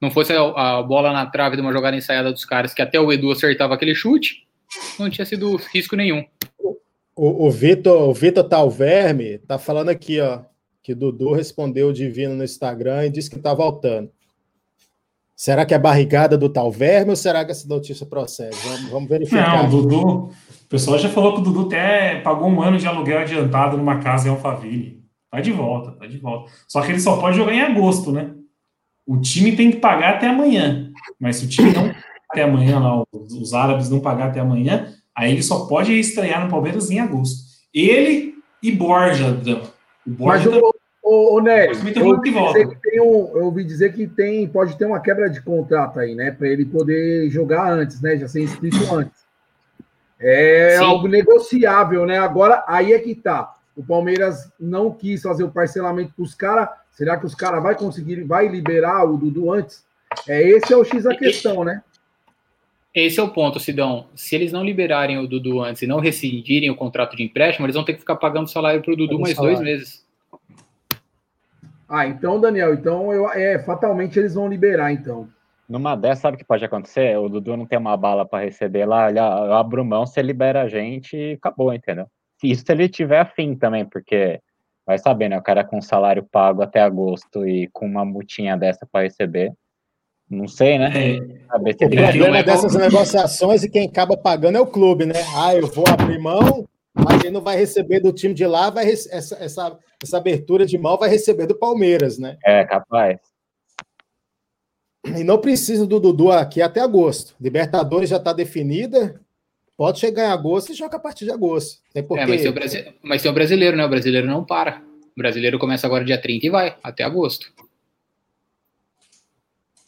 [0.00, 2.98] não fosse a, a, bola na trave de uma jogada ensaiada dos caras, que até
[2.98, 4.46] o Edu acertava aquele chute,
[4.98, 6.24] não tinha sido risco nenhum.
[7.14, 10.40] O, o Vitor o Vitor Talverme tá falando aqui, ó,
[10.82, 14.10] que Dudu respondeu o Divino no Instagram e disse que tá voltando.
[15.36, 18.56] Será que é barrigada do Talverme ou será que essa notícia procede?
[18.62, 19.62] Vamos, vamos verificar.
[19.62, 20.06] Não, o Dudu.
[20.06, 23.98] O pessoal já falou que o Dudu até pagou um ano de aluguel adiantado numa
[24.00, 25.02] casa em Alphaville.
[25.30, 26.50] Tá de volta, tá de volta.
[26.68, 28.34] Só que ele só pode jogar em agosto, né?
[29.10, 30.88] O time tem que pagar até amanhã.
[31.18, 31.92] Mas se o time não
[32.30, 36.44] até amanhã, lá, os, os árabes não pagar até amanhã, aí ele só pode estrear
[36.44, 37.40] no Palmeiras em agosto.
[37.74, 39.36] Ele e Borja,
[40.06, 43.64] O Borja Mas o, o, o Nery, eu, ouvi dizer que tem um, eu ouvi
[43.64, 46.30] dizer que tem, pode ter uma quebra de contrato aí, né?
[46.30, 48.16] Para ele poder jogar antes, né?
[48.16, 49.24] Já ser inscrito antes.
[50.20, 50.84] É Sim.
[50.84, 52.16] algo negociável, né?
[52.16, 53.56] Agora, aí é que tá.
[53.80, 56.68] O Palmeiras não quis fazer o parcelamento para os caras
[57.00, 59.82] Será que os caras vão conseguir, vai liberar o Dudu antes?
[60.28, 61.82] É esse é o X da questão, né?
[62.94, 64.08] Esse é o ponto, Sidão.
[64.14, 67.74] Se eles não liberarem o Dudu antes e não rescindirem o contrato de empréstimo, eles
[67.74, 69.56] vão ter que ficar pagando salário para o Dudu mais salário.
[69.56, 70.04] dois meses.
[71.88, 75.26] Ah, então, Daniel, então eu, é, fatalmente eles vão liberar, então.
[75.66, 77.16] Numa dessas, sabe o que pode acontecer?
[77.16, 80.68] O Dudu não tem uma bala para receber lá, eu abro mão, você libera a
[80.68, 82.06] gente e acabou, entendeu?
[82.42, 84.40] Isso se ele tiver afim também, porque
[84.86, 85.38] vai saber, né?
[85.38, 89.52] O cara com salário pago até agosto e com uma multinha dessa para receber.
[90.28, 90.92] Não sei, né?
[90.94, 91.18] É.
[91.18, 95.14] o problema é dessas negociações e quem acaba pagando é o clube, né?
[95.34, 98.88] Ah, eu vou abrir mão, mas quem não vai receber do time de lá, vai
[98.88, 102.36] essa, essa, essa abertura de mão vai receber do Palmeiras, né?
[102.44, 103.18] É, capaz.
[105.04, 107.34] E não precisa do Dudu aqui até agosto.
[107.40, 109.20] Libertadores já está definida.
[109.80, 111.80] Pode chegar em agosto e joga a partir de agosto.
[111.94, 112.22] Tem porque...
[112.22, 112.94] É, mas tem, o Brasi...
[113.02, 113.86] mas tem o brasileiro, né?
[113.86, 114.82] O brasileiro não para.
[115.16, 117.50] O brasileiro começa agora dia 30 e vai, até agosto.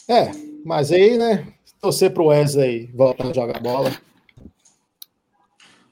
[0.08, 0.30] É,
[0.64, 1.46] mas aí, né?
[1.78, 3.92] Torcer pro Wesley voltar a jogar bola.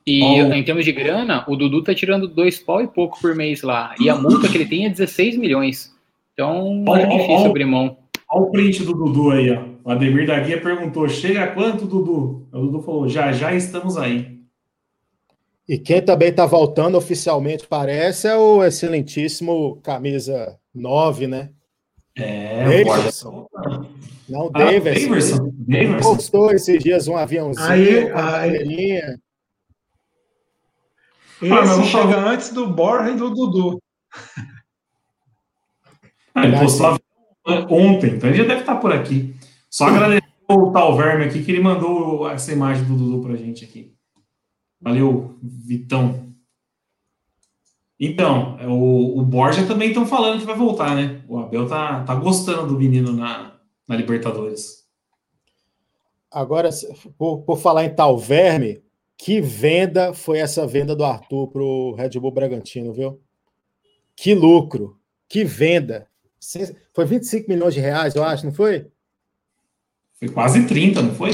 [0.06, 3.60] E em termos de grana, o Dudu tá tirando dois pau e pouco por mês
[3.60, 3.94] lá.
[4.00, 5.94] E a multa que ele tem é 16 milhões.
[6.32, 7.46] Então é difícil ó.
[7.48, 7.98] abrir mão.
[8.30, 9.62] Olha o print do Dudu aí, ó.
[9.84, 12.46] O Ademir da Guia perguntou: chega quanto, Dudu?
[12.52, 14.40] O Dudu falou: já já estamos aí.
[15.68, 21.50] E quem também está voltando oficialmente, parece, é o excelentíssimo camisa 9, né?
[22.16, 23.46] É, Daverson.
[24.28, 25.08] Não, Ah, Daverson.
[25.08, 25.54] Daverson.
[25.68, 26.14] Ele Daverson.
[26.16, 28.96] postou esses dias um aviãozinho Aí- aí-.
[31.42, 33.80] Esse Ah, mas chega falar- antes do Borja e do Dudu.
[36.34, 36.98] Ah, ele postou
[37.70, 39.34] ontem, então ele já deve estar por aqui.
[39.70, 43.94] Só agradecer o Talverme aqui, que ele mandou essa imagem do Dudu pra gente aqui.
[44.80, 46.34] Valeu, Vitão.
[47.98, 51.22] Então, é, o, o Borja também estão falando que vai voltar, né?
[51.28, 54.80] O Abel tá, tá gostando do menino na, na Libertadores.
[56.30, 56.70] Agora,
[57.18, 58.82] por, por falar em tal verme,
[59.18, 63.20] que venda foi essa venda do Arthur pro Red Bull Bragantino, viu?
[64.16, 66.08] Que lucro, que venda.
[66.94, 68.90] Foi 25 milhões de reais, eu acho, não foi?
[70.20, 71.30] Foi quase 30, não foi?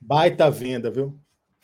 [0.00, 1.14] Baita venda, viu?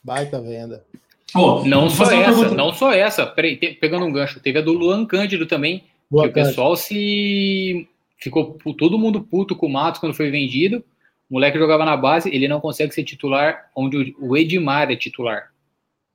[0.03, 0.85] Baita venda.
[1.33, 2.55] Pô, Não só essa, pergunta.
[2.55, 3.27] não só essa.
[3.27, 6.77] Peraí, te- pegando um gancho, teve a do Luan Cândido também, Boa que o pessoal
[6.77, 7.88] se
[8.19, 10.85] ficou todo mundo puto com o Matos quando foi vendido.
[11.29, 15.51] O moleque jogava na base, ele não consegue ser titular onde o Edmar é titular.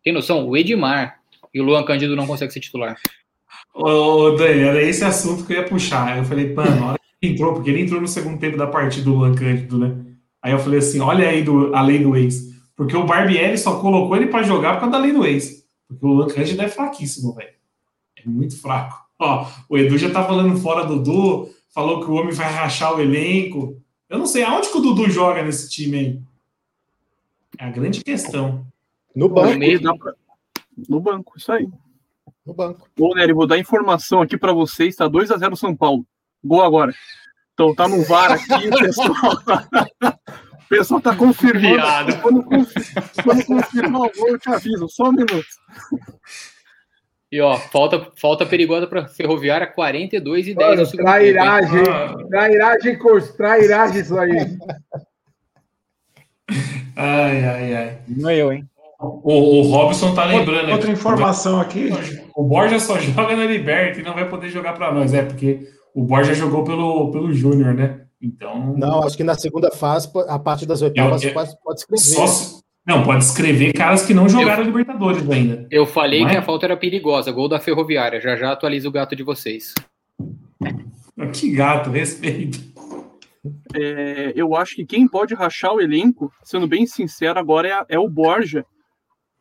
[0.03, 0.47] Tem noção?
[0.47, 1.19] O Edmar
[1.53, 2.95] e o Luan Cândido não conseguem ser titular.
[3.73, 6.17] Ô, Dani, era esse assunto que eu ia puxar.
[6.17, 8.67] Eu falei, mano, na hora que ele entrou, porque ele entrou no segundo tempo da
[8.67, 9.95] partida do Luan Cândido, né?
[10.41, 12.49] Aí eu falei assim: olha aí do, a lei do ex.
[12.75, 15.65] Porque o Barbieri só colocou ele pra jogar por causa da lei do ex.
[15.87, 17.53] Porque o Luan Cândido é fraquíssimo, velho.
[18.15, 18.97] É muito fraco.
[19.19, 22.95] Ó, o Edu já tá falando fora do Dudu, falou que o homem vai rachar
[22.95, 23.75] o elenco.
[24.09, 26.21] Eu não sei aonde que o Dudu joga nesse time aí.
[27.59, 28.65] É a grande questão.
[29.13, 30.13] No No banco, meio, Dá pra-
[30.87, 31.67] No banco, isso aí.
[32.45, 32.87] no banco.
[32.97, 36.05] Ô, Nery, vou dar informação aqui pra vocês, tá 2x0 São Paulo.
[36.41, 36.93] Gol agora.
[37.59, 39.09] Então tá no VAR aqui, o pessoal.
[40.63, 41.75] o pessoal tá confirmando.
[41.75, 42.21] Viado.
[42.21, 44.87] Quando, quando confirmar o gol, eu te aviso.
[44.87, 45.45] Só um minuto.
[47.29, 51.19] E ó, falta, falta perigosa para Ferroviária, 42 e 10 no Mano, segundo tempo.
[51.25, 51.33] hein?
[51.33, 51.83] trairagem,
[52.29, 54.57] trairagem, cor- trairagem isso aí.
[56.95, 57.97] Ai, ai, ai.
[58.07, 58.65] Não eu, hein?
[59.01, 60.97] O, o Robson tá lembrando Outra aqui.
[60.99, 61.89] informação aqui.
[62.35, 65.13] O Borja só joga na Liberta e não vai poder jogar para nós.
[65.13, 68.01] É, porque o Borja jogou pelo, pelo Júnior, né?
[68.21, 68.75] Então.
[68.77, 72.03] Não, acho que na segunda fase, a partir das oitavas, Eu- eu- pode, pode escrever.
[72.03, 75.67] Só se- não, pode escrever caras que não jogaram Libertadores ainda.
[75.71, 76.29] Eu falei é?
[76.29, 78.19] que a falta era perigosa, gol da Ferroviária.
[78.19, 79.73] Já já atualizo o gato de vocês.
[81.33, 82.59] Que gato, respeito.
[83.75, 87.99] É, eu acho que quem pode rachar o elenco, sendo bem sincero, agora é, é
[87.99, 88.65] o Borja.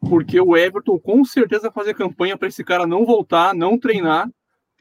[0.00, 4.28] Porque o Everton com certeza vai fazer campanha para esse cara não voltar, não treinar,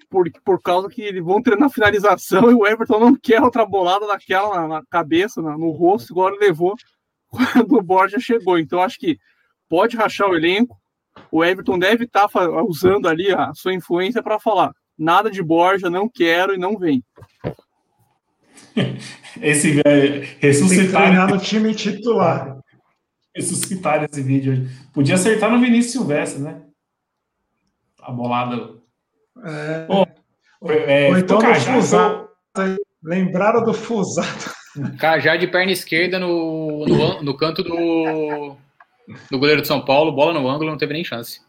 [0.09, 4.07] por, por causa que eles vão treinar finalização e o Everton não quer outra bolada
[4.07, 6.75] daquela na, na cabeça, na- no rosto, igual ele levou
[7.29, 8.57] quando o Borja chegou.
[8.57, 9.17] Então acho que
[9.69, 10.77] pode rachar o elenco.
[11.31, 12.27] O Everton deve estar
[12.67, 17.03] usando ali a sua influência para falar nada de Borja, não quero e não vem.
[19.41, 22.59] Esse é, ressuscitar, no time titular.
[23.35, 24.67] ressuscitar esse vídeo hoje.
[24.93, 26.63] Podia acertar no Vinícius Silvestre, né?
[28.01, 28.75] A bolada.
[29.43, 30.07] É, Pô,
[30.71, 32.29] é, Ou então do Fusato.
[33.03, 34.55] Lembraram do Fusato.
[34.99, 38.55] Cajá de perna esquerda no, no, no canto do,
[39.31, 41.41] do goleiro de São Paulo, bola no ângulo, não teve nem chance.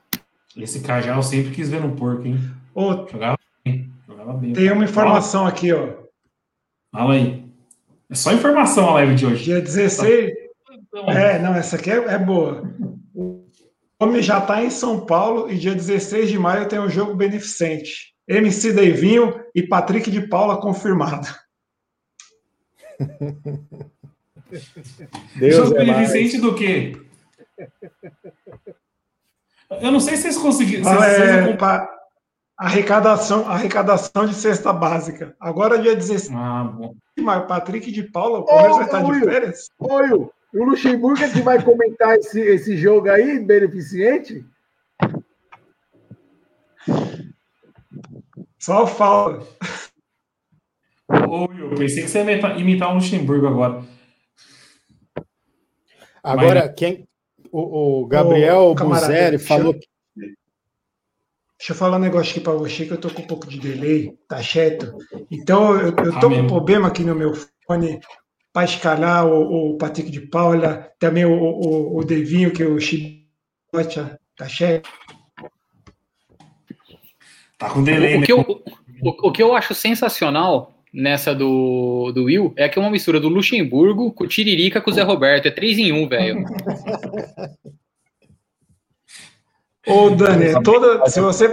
[0.57, 2.39] Esse Cajá eu sempre quis ver no porco, hein?
[2.75, 3.91] Ô, Jogava bem.
[4.07, 4.53] Jogava bem.
[4.53, 5.89] tem uma informação aqui, ó.
[6.93, 7.45] Fala aí.
[8.11, 9.45] É só informação a live de hoje.
[9.45, 10.33] Dia 16.
[11.09, 12.63] É, não, essa aqui é, é boa.
[14.01, 17.15] O homem já está em São Paulo e dia 16 de maio tem um jogo
[17.15, 18.15] beneficente.
[18.29, 21.27] MC Deivinho e Patrick de Paula confirmado.
[25.37, 27.01] Deus Jogo é beneficente do quê?
[29.81, 30.85] Eu não sei se vocês conseguiram.
[30.85, 31.91] se Ah, vocês é, pa-
[32.57, 35.35] arrecadação, arrecadação de cesta básica.
[35.41, 36.95] Agora, dia 16 Ah, bom.
[37.17, 39.25] de maio, Patrick de Paula, o Palmeiras vai estar de Will.
[39.25, 39.69] férias?
[39.79, 44.45] Oi, o Luxemburgo é que vai comentar esse, esse jogo aí, beneficente?
[48.59, 49.47] Só falta.
[51.29, 53.85] Ô, eu pensei que você ia imitar, o Luxemburgo agora.
[56.23, 57.07] Agora, Mas- quem.
[57.51, 59.73] O, o Gabriel Ô, Buzeri deixa eu- falou.
[59.73, 63.59] Deixa eu falar um negócio aqui para você que eu tô com um pouco de
[63.59, 64.97] delay, tá certo?
[65.31, 67.33] Então eu, eu tô Tá com um problema aqui no meu
[67.67, 67.99] fone
[68.53, 74.19] para escalar o, o Patrick de Paula, também o, o, o Devinho, que o Chibocha,
[74.37, 74.89] tá certo?
[77.59, 78.27] Tá com delay, O né?
[78.27, 78.41] que, eu,
[79.03, 83.21] o, o que eu acho sensacional nessa do, do Will é que é uma mistura
[83.21, 85.47] do Luxemburgo com o Tiririca com o Zé Roberto.
[85.47, 86.45] É 3 em 1, velho.
[89.87, 91.49] Ô, Dani, é toda, se você,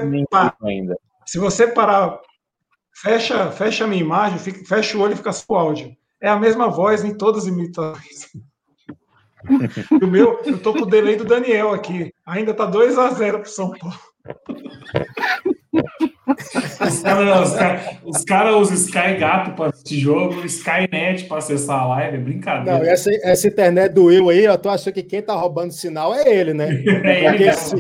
[1.26, 2.20] se você parar,
[2.94, 5.96] fecha, fecha a minha imagem, fica- fecha o olho e fica só o áudio.
[6.26, 8.32] É a mesma voz em todas as imitações.
[10.02, 12.12] o meu, eu tô com o delay do Daniel aqui.
[12.26, 13.96] Ainda tá 2 a 0 pro São Paulo.
[16.82, 21.82] Os caras os cara, os cara usam Sky Gato para assistir jogo, Skynet para acessar
[21.82, 22.80] a live, é brincadeira.
[22.80, 26.16] Não, essa, essa internet do Will aí, eu tô achando que quem tá roubando sinal
[26.16, 26.70] é ele, né?
[27.06, 27.76] É ele se-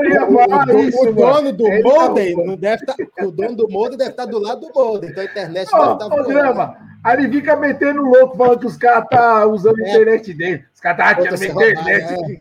[0.00, 4.38] o, dono do tá modem não deve tá, o dono do modem deve estar do
[4.38, 8.36] lado do modem, então a internet Ô, deve estar Drama, aí ele fica metendo louco,
[8.36, 9.90] falando que os caras tá usando a É.
[9.90, 10.64] internet dele.
[10.74, 12.14] Os caras tá Outra tirando a internet.
[12.14, 12.40] roubar, aqui.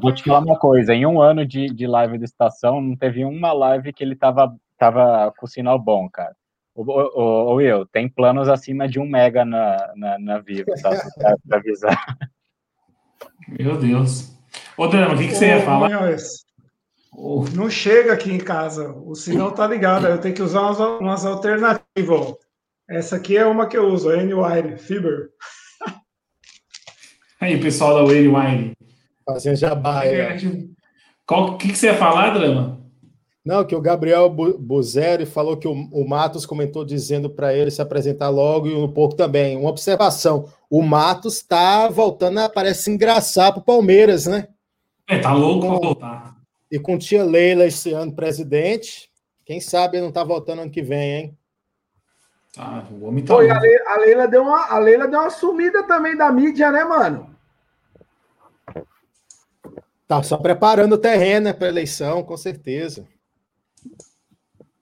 [0.00, 3.24] Vou te falar uma coisa, em um ano de, de live do Estação, não teve
[3.24, 6.34] uma live que ele tava, tava com sinal bom, cara.
[6.74, 10.70] O, o, o, o Will, tem planos acima de um mega na, na, na Vivo,
[10.82, 10.90] tá?
[11.18, 12.16] Pra, pra avisar.
[13.46, 14.32] Meu Deus.
[14.76, 15.90] Ô, Drama, o que, que você ia falar?
[16.02, 16.16] Ô,
[17.54, 21.26] Não chega aqui em casa, o sinal tá ligado, eu tenho que usar umas, umas
[21.26, 22.34] alternativas.
[22.88, 25.28] Essa aqui é uma que eu uso, a N-Wire, Fiber.
[27.40, 28.72] Aí, pessoal da Wine.
[29.26, 30.72] fazendo jabá ó.
[31.26, 32.80] Qual, o que, que você ia falar, Drama?
[33.44, 37.70] Não, que o Gabriel Bu- Buzeri falou que o, o Matos comentou dizendo para ele
[37.72, 39.56] se apresentar logo e o Porco também.
[39.56, 44.46] Uma observação: o Matos está voltando a parece se engraçar para o Palmeiras, né?
[45.08, 46.31] É, tá louco pra voltar.
[46.72, 49.10] E com tia Leila esse ano presidente,
[49.44, 51.38] quem sabe ele não está voltando ano que vem, hein?
[52.54, 53.60] Tá, o homem tá Pô, e a.
[53.60, 57.36] Le- a Leila, deu uma, a Leila deu uma sumida também da mídia, né, mano?
[60.08, 63.06] Tá só preparando o terreno né, para eleição, com certeza.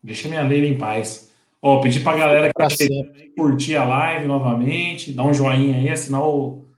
[0.00, 1.33] Deixa minha Leila em paz.
[1.61, 5.35] Ó, pedir pra galera que tá Pra chegando aí curtir a live novamente, dar um
[5.35, 6.68] joinha aí, assinar o,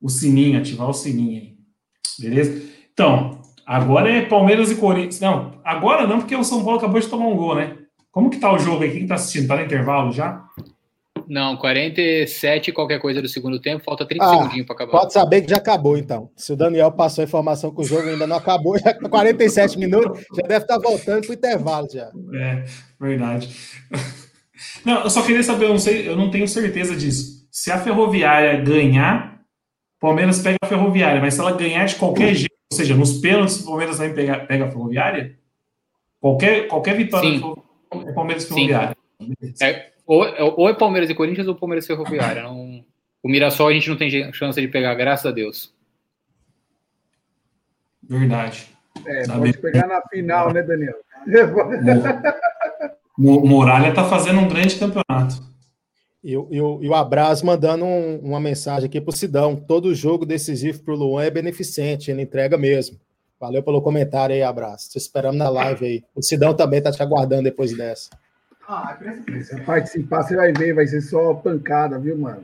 [0.00, 1.56] o sininho, ativar o sininho aí.
[2.20, 2.70] Beleza?
[2.92, 3.33] Então,
[3.66, 5.20] agora é Palmeiras e Corinthians.
[5.20, 7.76] Não, agora não, porque o São Paulo acabou de tomar um gol, né?
[8.10, 8.92] Como que tá o jogo aí?
[8.92, 9.48] Quem tá assistindo?
[9.48, 10.44] Tá no intervalo já?
[11.26, 14.92] Não, 47 qualquer coisa do segundo tempo, falta 30 Ah, segundinhos pra acabar.
[14.92, 16.30] Pode saber que já acabou, então.
[16.36, 19.78] Se o Daniel passou a informação que o jogo ainda não acabou, já tá 47
[19.78, 22.10] minutos, já deve estar voltando para o intervalo já.
[22.34, 22.64] É,
[23.00, 23.48] verdade.
[24.84, 27.46] Não, eu só queria saber, eu não sei, eu não tenho certeza disso.
[27.50, 29.40] Se a Ferroviária ganhar,
[30.00, 33.60] Palmeiras pega a Ferroviária, mas se ela ganhar de qualquer jeito, ou seja, nos pênaltis
[33.60, 35.38] o Palmeiras vai pegar pega a Ferroviária,
[36.20, 37.54] qualquer, qualquer vitória Sim.
[38.06, 38.48] é Palmeiras e.
[38.48, 38.96] Ferroviária.
[39.62, 40.24] É, ou,
[40.56, 42.42] ou é Palmeiras e Corinthians ou Palmeiras e Ferroviária.
[42.42, 42.84] Não,
[43.22, 45.72] o Mirassol a gente não tem chance de pegar, graças a Deus.
[48.02, 48.68] Verdade.
[49.06, 50.96] É, Tá pode pegar na final, né, Daniel?
[53.16, 55.40] O Muralha tá fazendo um grande campeonato.
[56.24, 59.54] E, o- e o- e o Abraz mandando um- uma mensagem aqui para o Sidão.
[59.54, 62.96] Todo jogo decisivo para o Luan é beneficente, ele entrega mesmo.
[63.38, 64.88] Valeu pelo comentário aí, Abraz.
[64.88, 66.02] Te esperamos na live aí.
[66.14, 68.08] O Sidão também tá te aguardando depois dessa.
[69.42, 72.42] Se participar, você vai ver, vai ser só pancada, viu, mano?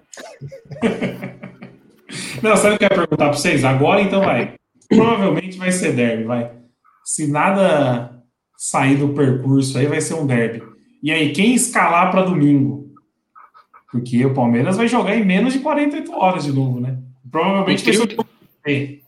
[2.43, 3.65] Não, sabe o que eu ia perguntar para vocês?
[3.65, 4.55] Agora então vai.
[4.89, 6.51] Provavelmente vai ser derby, vai.
[7.05, 8.21] Se nada
[8.59, 10.63] sair do percurso aí, vai ser um derby.
[11.03, 12.90] E aí, quem escalar para domingo?
[13.91, 16.99] Porque o Palmeiras vai jogar em menos de 48 horas de novo, né?
[17.31, 19.01] Provavelmente vai ser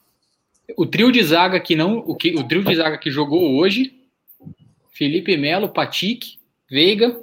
[0.77, 1.99] o O trio de zaga que não.
[1.99, 3.95] O, que, o trio de zaga que jogou hoje:
[4.91, 7.21] Felipe Melo, Patique, Veiga.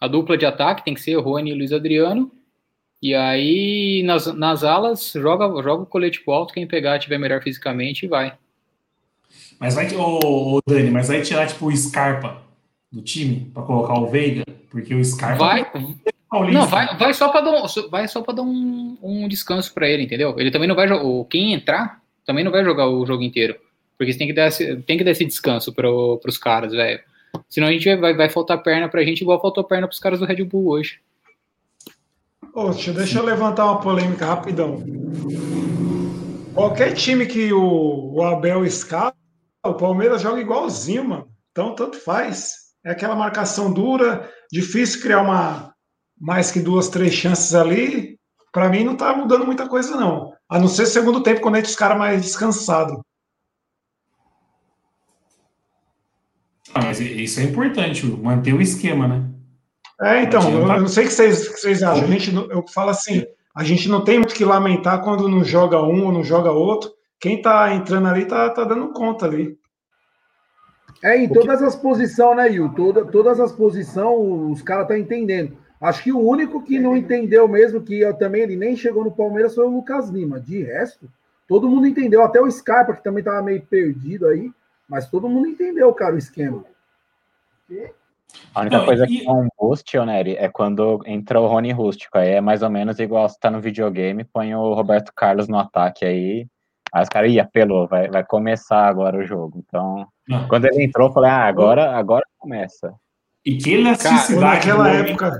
[0.00, 2.32] A dupla de ataque tem que ser Rony e Luiz Adriano.
[3.02, 6.54] E aí, nas, nas alas, joga, joga o colete pro alto.
[6.54, 8.34] Quem pegar tiver melhor fisicamente, vai.
[9.58, 12.42] Mas vai, ô, ô, Dani, mas vai tirar tipo o Scarpa
[12.90, 14.44] do time para colocar o Veiga?
[14.70, 15.60] Porque o Scarpa Vai,
[16.04, 16.60] é paulista.
[16.60, 20.04] Não, vai, vai só para dar, vai só pra dar um, um descanso para ele,
[20.04, 20.34] entendeu?
[20.38, 21.04] Ele também não vai jogar.
[21.28, 23.56] Quem entrar também não vai jogar o jogo inteiro.
[23.98, 27.00] Porque você tem que dar esse, tem que dar esse descanso pro, pros caras, velho.
[27.48, 30.24] Senão a gente vai, vai faltar perna pra gente, igual faltou perna pros caras do
[30.24, 31.00] Red Bull hoje.
[32.76, 34.82] Tio, deixa eu levantar uma polêmica rapidão.
[36.54, 39.14] Qualquer time que o, o Abel escala,
[39.64, 41.28] o Palmeiras joga igualzinho, mano.
[41.52, 42.70] Então, tanto faz.
[42.84, 45.74] É aquela marcação dura, difícil criar uma,
[46.20, 48.18] mais que duas, três chances ali,
[48.52, 50.32] para mim não tá mudando muita coisa, não.
[50.48, 53.00] A não ser segundo tempo, quando a gente os caras mais descansados.
[56.74, 59.28] Ah, mas isso é importante, manter o esquema, né?
[60.00, 62.04] É, então, eu, eu não sei o que vocês, que vocês acham.
[62.04, 65.82] A gente, eu falo assim, a gente não tem muito que lamentar quando não joga
[65.82, 66.90] um ou não joga outro.
[67.18, 69.58] Quem tá entrando ali tá, tá dando conta ali.
[71.02, 72.72] É, em todas as posições, né, Yu?
[72.74, 75.56] Toda, todas as posições, os caras estão tá entendendo.
[75.80, 79.10] Acho que o único que não entendeu mesmo, que eu também ele nem chegou no
[79.10, 80.38] Palmeiras, foi o Lucas Lima.
[80.38, 81.10] De resto,
[81.48, 82.22] todo mundo entendeu.
[82.22, 84.52] Até o Scarpa, que também estava meio perdido aí.
[84.86, 86.64] Mas todo mundo entendeu, cara, o esquema.
[88.54, 89.06] A única não, coisa e...
[89.06, 92.18] que é um boost, Nery, é quando entra o Rony Rústico.
[92.18, 95.58] Aí é mais ou menos igual você tá no videogame, põe o Roberto Carlos no
[95.58, 96.46] ataque aí.
[96.92, 99.62] Aí os caras, ih, apelou, vai, vai começar agora o jogo.
[99.64, 100.48] Então, não.
[100.48, 102.92] quando ele entrou, eu falei, ah, agora, agora começa.
[103.44, 104.40] E que elasticidade.
[104.68, 105.38] Naquela época.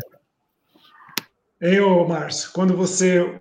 [1.63, 3.41] Hein, ô Márcio, quando você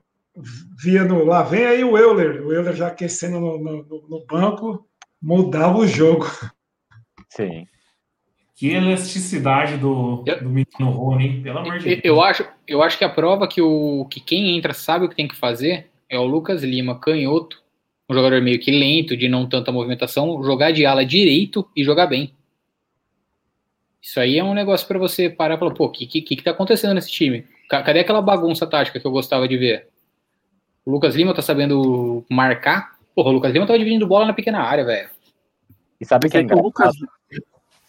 [0.82, 1.24] via no.
[1.24, 4.88] Lá vem aí o Euler, o Euler já aquecendo no, no, no banco,
[5.22, 6.26] mudava o jogo.
[7.30, 7.65] Sim.
[8.55, 11.41] Que elasticidade do, eu, do menino Rony, hein?
[11.41, 12.01] Pelo amor de Deus.
[12.03, 15.15] Eu acho, eu acho que a prova que, o, que quem entra sabe o que
[15.15, 17.63] tem que fazer é o Lucas Lima, canhoto,
[18.09, 22.07] um jogador meio que lento, de não tanta movimentação, jogar de ala direito e jogar
[22.07, 22.34] bem.
[24.01, 26.43] Isso aí é um negócio para você parar e falar, pô, o que, que, que
[26.43, 27.45] tá acontecendo nesse time?
[27.70, 29.88] Cadê aquela bagunça tática que eu gostava de ver?
[30.84, 32.97] O Lucas Lima tá sabendo marcar?
[33.13, 35.09] Porra, o Lucas Lima tava dividindo bola na pequena área, velho.
[36.01, 36.95] E sabe o que é, que o Lucas...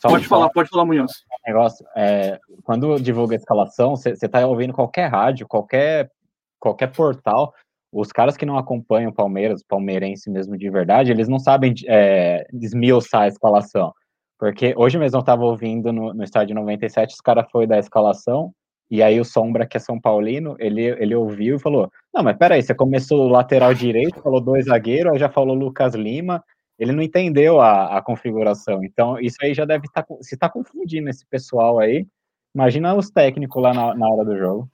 [0.02, 1.24] pode falar, pode falar, Munhoz.
[1.46, 6.10] Negócio, é, quando divulga a escalação, você tá ouvindo qualquer rádio, qualquer,
[6.58, 7.54] qualquer portal,
[7.90, 12.46] os caras que não acompanham o Palmeiras, palmeirense mesmo de verdade, eles não sabem é,
[12.52, 13.94] desmiuçar a escalação.
[14.38, 18.52] Porque hoje mesmo eu estava ouvindo no, no estádio 97, os caras foi da escalação,
[18.90, 22.36] e aí o Sombra, que é São Paulino, ele, ele ouviu e falou: Não, mas
[22.36, 26.42] peraí, você começou lateral direito, falou dois zagueiros, aí já falou Lucas Lima,
[26.76, 28.82] ele não entendeu a, a configuração.
[28.82, 32.04] Então, isso aí já deve estar tá, se está confundindo esse pessoal aí.
[32.52, 34.68] Imagina os técnicos lá na, na hora do jogo.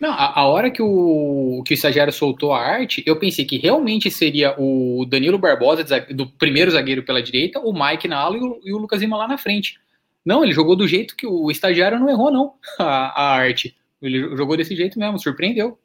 [0.00, 3.58] Não, a, a, hora que o, que o estagiário soltou a arte, eu pensei que
[3.58, 5.82] realmente seria o Danilo Barbosa,
[6.14, 9.16] do primeiro zagueiro pela direita, o Mike na ala e o, e o Lucas Lima
[9.16, 9.80] lá na frente.
[10.28, 12.84] Não, ele jogou do jeito que o estagiário não errou, não, a,
[13.18, 13.74] a arte.
[14.00, 15.78] Ele jogou desse jeito mesmo, surpreendeu.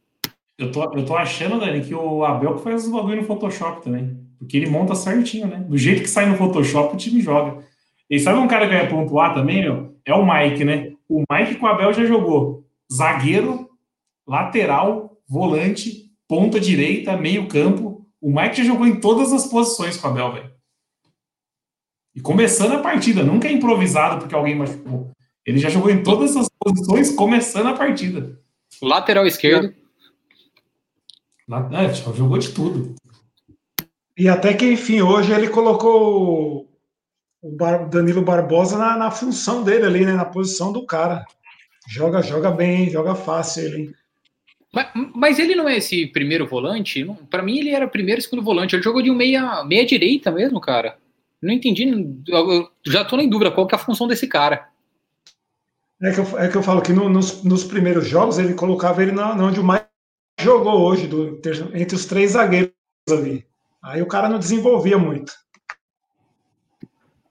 [0.58, 4.20] Eu tô, eu tô achando, Dani, que o Abel faz os bagulho no Photoshop também.
[4.38, 5.66] Porque ele monta certinho, né?
[5.66, 7.64] Do jeito que sai no Photoshop, o time joga.
[8.10, 9.96] E sabe um cara que vai pontuar também, meu?
[10.06, 10.92] É o Mike, né?
[11.08, 13.70] O Mike com o Abel já jogou zagueiro,
[14.28, 18.06] lateral, volante, ponta direita, meio campo.
[18.20, 20.52] O Mike já jogou em todas as posições com a Bel, velho.
[22.16, 25.12] E começando a partida, nunca é improvisado porque alguém machucou.
[25.46, 28.40] Ele já jogou em todas as posições, começando a partida.
[28.82, 29.74] Lateral esquerdo.
[31.72, 32.96] É, jogou de tudo.
[34.18, 36.70] E até que, enfim, hoje ele colocou
[37.42, 37.58] o
[37.90, 40.14] Danilo Barbosa na, na função dele ali, né?
[40.14, 41.26] Na posição do cara.
[41.90, 43.96] Joga, joga bem, joga fácil ele.
[44.74, 47.06] Mas, mas, ele não é esse primeiro volante?
[47.30, 48.76] Para mim, ele era primeiro e segundo volante.
[48.76, 50.98] Ele jogou de um meia, meia direita mesmo, cara.
[51.44, 51.84] Não entendi.
[52.28, 54.70] Eu já tô em dúvida qual que é a função desse cara.
[56.02, 59.04] É que eu, é que eu falo que no, nos, nos, primeiros jogos ele colocava
[59.04, 59.86] ele na, onde o mais
[60.40, 61.40] jogou hoje, do,
[61.74, 62.74] entre os três zagueiros
[63.10, 63.46] ali.
[63.82, 65.34] Aí o cara não desenvolvia muito.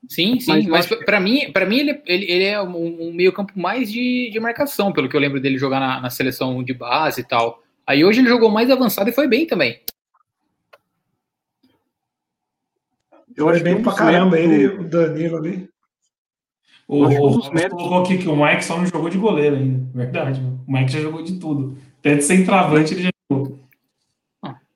[0.09, 3.59] Sim, sim, mas, mas para mim, para mim ele, ele, ele, é um, um meio-campo
[3.59, 7.23] mais de, de marcação, pelo que eu lembro dele jogar na, na, seleção de base
[7.23, 7.63] e tal.
[7.87, 9.81] Aí hoje ele jogou mais avançado e foi bem também.
[13.37, 15.69] Eu acho bem pra caramba ele, o Danilo ali.
[16.87, 19.89] O, o, colocou aqui que o Mike só não jogou de goleiro ainda.
[19.95, 21.79] Verdade, o Mike já jogou de tudo.
[22.01, 23.59] Até de centroavante ele já jogou.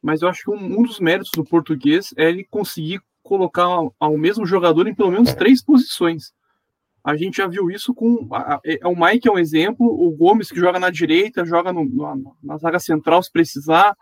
[0.00, 3.66] Mas eu acho que um, um dos méritos do português é ele conseguir colocar
[3.98, 6.32] ao mesmo jogador em pelo menos três posições.
[7.04, 8.26] A gente já viu isso com.
[8.32, 11.84] A, a, o Mike é um exemplo, o Gomes que joga na direita, joga no,
[11.84, 13.96] na, na, zaga central se precisar.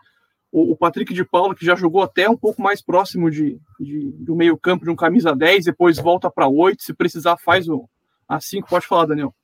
[0.57, 4.11] O, o, Patrick de Paula, que já jogou até um pouco mais próximo de, de
[4.13, 7.89] do meio-campo de um camisa 10, depois volta para 8, se precisar, faz o
[8.25, 8.69] a 5.
[8.69, 9.35] Pode falar, Daniel.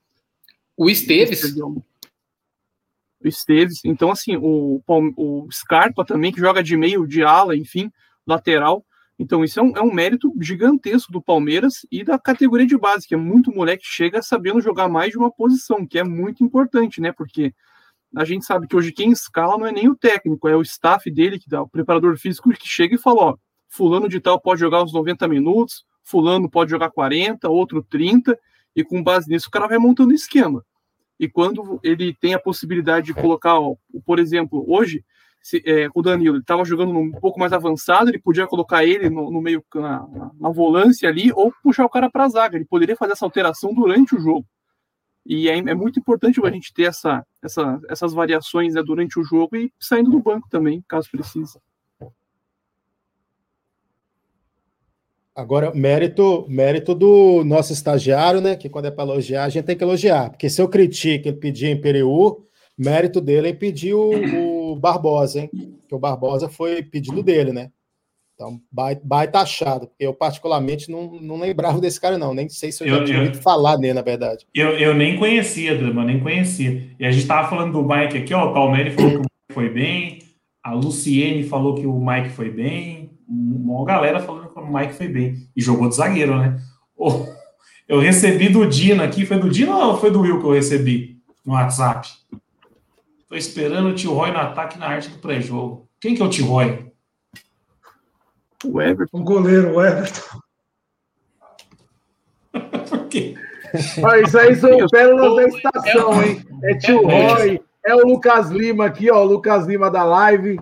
[0.74, 1.54] O Esteves.
[1.54, 1.82] O
[3.22, 3.84] Esteves.
[3.84, 7.92] Então, assim, o, o Scarpa também, que joga de meio, de ala, enfim,
[8.26, 8.82] lateral.
[9.18, 13.06] Então, isso é um, é um mérito gigantesco do Palmeiras e da categoria de base,
[13.06, 17.02] que é muito moleque chega sabendo jogar mais de uma posição, que é muito importante,
[17.02, 17.12] né?
[17.12, 17.52] Porque
[18.16, 21.10] a gente sabe que hoje quem escala não é nem o técnico, é o staff
[21.10, 23.36] dele, que dá o preparador físico que chega e fala: ó,
[23.68, 28.38] fulano de tal pode jogar os 90 minutos, fulano pode jogar 40, outro 30,
[28.76, 30.64] e com base nisso o cara vai montando esquema.
[31.18, 35.04] E quando ele tem a possibilidade de colocar, ó, por exemplo, hoje,
[35.40, 39.30] se, é, o Danilo estava jogando um pouco mais avançado, ele podia colocar ele no,
[39.30, 40.06] no meio, na,
[40.38, 42.56] na, volância ali, ou puxar o cara para a zaga.
[42.56, 44.46] Ele poderia fazer essa alteração durante o jogo.
[45.24, 49.24] E é, é muito importante a gente ter essa, essa, essas variações né, durante o
[49.24, 51.58] jogo e saindo do banco também, caso precise.
[55.34, 58.54] Agora, mérito, mérito do nosso estagiário, né?
[58.54, 60.28] Que quando é para elogiar, a gente tem que elogiar.
[60.28, 62.46] Porque se eu critico ele pedir em Pereu,
[62.76, 65.50] mérito dele é pedir o, o, Barbosa, hein?
[65.88, 67.70] Que o Barbosa foi pedido dele, né?
[68.42, 68.60] Então,
[69.04, 72.34] baita achado, porque eu particularmente não, não lembrava desse cara, não.
[72.34, 74.44] Nem sei se eu, eu já tinha ouvido falar nele, na verdade.
[74.52, 76.90] Eu, eu nem conhecia, Drama, nem conhecia.
[76.98, 78.50] E a gente tava falando do Mike aqui, ó.
[78.50, 80.18] O Palmeiras falou que o Mike foi bem,
[80.60, 85.06] a Luciene falou que o Mike foi bem, uma galera falando que o Mike foi
[85.06, 85.36] bem.
[85.54, 86.58] E jogou de zagueiro, né?
[87.88, 91.18] Eu recebi do Dino aqui, foi do Dino ou foi do Will que eu recebi
[91.46, 92.08] no WhatsApp?
[93.28, 95.88] Tô esperando o tio Roy no ataque na arte do pré-jogo.
[96.00, 96.91] Quem que é o tio Roy?
[98.64, 99.18] O Everton.
[99.18, 100.40] O goleiro, o Everton.
[102.88, 103.34] Por quê?
[104.04, 106.44] Ah, isso aí são pérolas da estação, hein?
[106.64, 110.60] É tio Roy, é o Lucas Lima aqui, ó, o Lucas Lima da live.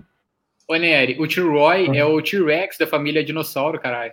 [0.69, 4.13] Ô, Nery, o tio Roy é o T-Rex da família Dinossauro, caralho.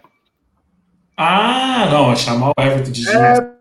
[1.15, 3.51] Ah, não, chamar o Everton de é...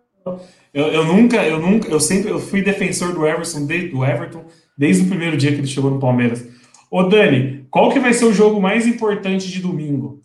[0.72, 4.44] eu, eu nunca, eu nunca, eu sempre, eu fui defensor do Everton, desde, do Everton
[4.76, 6.46] desde o primeiro dia que ele chegou no Palmeiras.
[6.90, 10.22] Ô, Dani, qual que vai ser o jogo mais importante de domingo?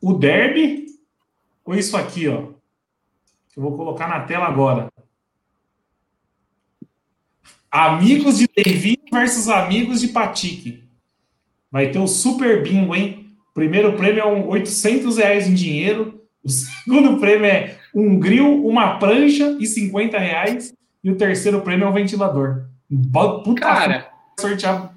[0.00, 0.86] O derby
[1.64, 2.48] ou isso aqui, ó?
[3.48, 4.88] Que eu vou colocar na tela agora.
[7.70, 10.84] Amigos de Levi versus amigos de Patique.
[11.70, 13.36] Vai ter o super bingo, hein?
[13.50, 16.22] O primeiro prêmio é um 800 reais em dinheiro.
[16.42, 20.72] O segundo prêmio é um grill, uma prancha e 50 reais.
[21.02, 22.66] E o terceiro prêmio é um ventilador.
[23.44, 24.95] Puta Cara, sortear.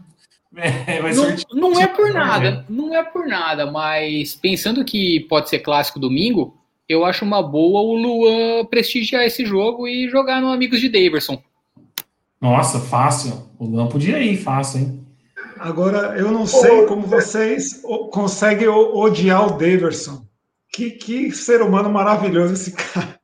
[0.57, 1.45] É, não, sortear.
[1.53, 6.57] não é por nada, não é por nada, mas pensando que pode ser clássico domingo,
[6.87, 11.39] eu acho uma boa o Luan prestigiar esse jogo e jogar no Amigos de Daverson.
[12.41, 13.47] Nossa, fácil.
[13.59, 15.05] O Luan podia ir, fácil, hein?
[15.59, 17.81] Agora, eu não sei como vocês
[18.11, 20.25] conseguem odiar o Daverson.
[20.71, 23.19] Que, que ser humano maravilhoso esse cara.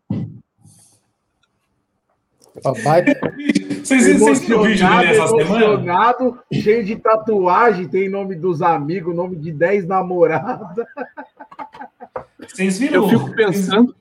[2.61, 3.05] Papai.
[3.85, 6.43] Vocês viram o vídeo dele essa semana?
[6.51, 10.87] cheio de tatuagem, tem nome dos amigos, nome de 10 namoradas.
[12.39, 13.03] Vocês viram?
[13.03, 13.95] Eu fico pensando.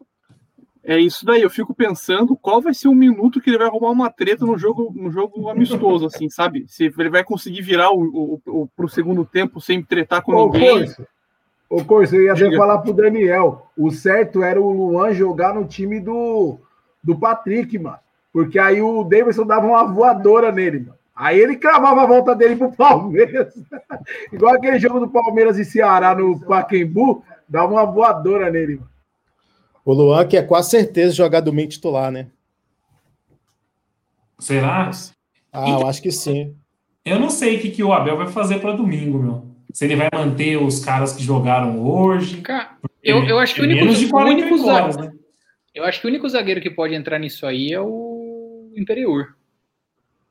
[0.83, 3.91] É isso daí, eu fico pensando qual vai ser o minuto que ele vai arrumar
[3.91, 6.67] uma treta no jogo, no jogo amistoso, assim, sabe?
[6.69, 8.03] Se ele vai conseguir virar o,
[8.45, 10.85] o, o, pro segundo tempo sem tretar com Ô, ninguém.
[10.85, 11.07] Corso,
[11.71, 13.71] Ô, Corso, eu ia até falar pro Daniel.
[13.77, 16.59] O certo era o Luan jogar no time do,
[17.03, 18.04] do Patrick, mano.
[18.35, 20.99] Porque aí o Davidson dava uma voadora nele, mano.
[21.15, 23.55] Aí ele cravava a volta dele pro Palmeiras.
[24.33, 28.91] Igual aquele jogo do Palmeiras e Ceará no Paquembu, dava uma voadora nele, mano.
[29.85, 32.27] O Luan, que é quase certeza jogar domingo titular, né?
[34.41, 34.91] Será?
[35.53, 36.57] Ah, eu acho que sim.
[37.05, 39.47] Eu não sei o que, que o Abel vai fazer para domingo, meu.
[39.73, 42.41] Se ele vai manter os caras que jogaram hoje.
[42.41, 42.71] Cara,
[43.03, 45.13] eu, eu acho que o único, né?
[45.73, 48.14] Eu acho que o único zagueiro que pode entrar nisso aí é o
[48.77, 49.35] Imperiur.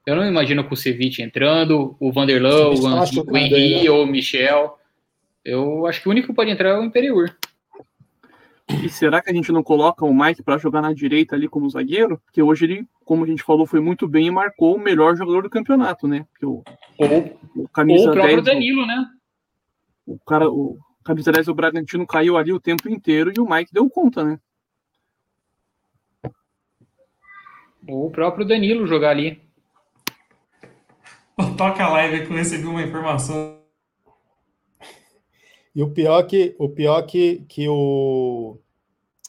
[0.06, 4.78] Eu não imagino com o Ceviche entrando, o Vanderlão, o Henry ou o Michel.
[5.44, 7.34] Eu acho que o único que pode entrar é o Imperiur.
[8.84, 11.70] E será que a gente não coloca o Mike para jogar na direita ali como
[11.70, 12.20] zagueiro?
[12.26, 15.44] Porque hoje ele, como a gente falou, foi muito bem e marcou o melhor jogador
[15.44, 16.26] do campeonato, né?
[16.32, 16.64] Porque o,
[16.98, 19.06] ou, o camisa ou o próprio 10, Danilo, né?
[20.06, 23.74] O cara, o camisa 10 do Bragantino caiu ali o tempo inteiro e o Mike
[23.74, 24.40] deu conta, né?
[27.88, 29.42] Ou o próprio Danilo jogar ali.
[31.58, 33.64] Toca a live que eu recebi uma informação
[35.76, 38.58] e o pior que o pior que, que o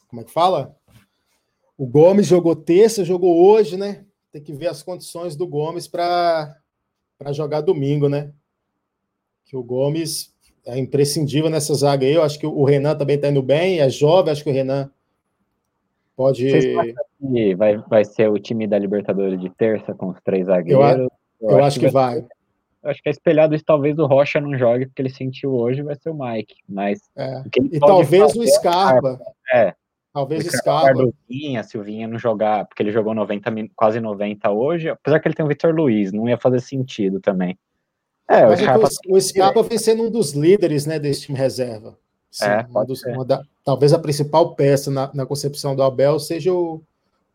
[0.09, 0.77] como é que fala?
[1.77, 4.05] O Gomes jogou terça, jogou hoje, né?
[4.31, 6.55] Tem que ver as condições do Gomes para
[7.33, 8.33] jogar domingo, né?
[9.47, 10.33] Que o Gomes
[10.67, 12.13] é imprescindível nessa zaga aí.
[12.13, 14.91] Eu acho que o Renan também está indo bem, é jovem, acho que o Renan
[16.17, 16.47] pode.
[17.21, 21.11] Que vai, vai ser o time da Libertadores de terça com os três zagueiros?
[21.41, 22.21] Eu, eu acho, acho, que vai.
[22.21, 22.29] vai
[22.85, 25.97] acho que é espelhado isso, talvez o Rocha não jogue, porque ele sentiu hoje vai
[25.97, 26.57] ser o Mike.
[26.69, 27.01] Mas.
[27.17, 27.43] É.
[27.73, 29.19] E talvez o Scarpa.
[29.53, 29.75] É.
[30.13, 31.03] Talvez o Scarpa.
[31.03, 35.19] O Vinha, se o Vinha não jogar, porque ele jogou 90, quase 90 hoje, apesar
[35.19, 37.59] que ele tem o Vitor Luiz, não ia fazer sentido também.
[38.29, 41.99] É, o Scarpa, o Scarpa vem sendo um dos líderes né, desse time reserva.
[42.35, 46.53] Sim, é, um dos, da, talvez a principal peça na, na, concepção do Abel seja
[46.53, 46.83] o,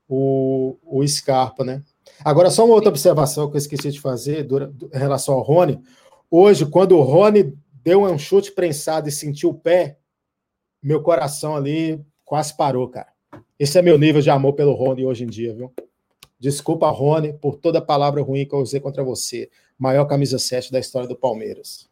[0.10, 1.82] o, o Scarpa, né?
[2.24, 5.82] Agora, só uma outra observação que eu esqueci de fazer em relação ao Rony.
[6.30, 9.98] Hoje, quando o Rony deu um chute prensado e sentiu o pé,
[10.84, 13.08] meu coração ali quase parou, cara.
[13.58, 15.72] Esse é meu nível de amor pelo Rony hoje em dia, viu?
[16.38, 19.50] Desculpa, Rony, por toda palavra ruim que eu usei contra você.
[19.78, 21.89] Maior camisa 7 da história do Palmeiras.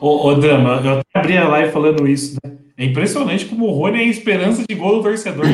[0.00, 2.56] Ô, ô Dama, eu até abri a live falando isso, né?
[2.76, 5.46] É impressionante como o Rony é a esperança de gol do torcedor.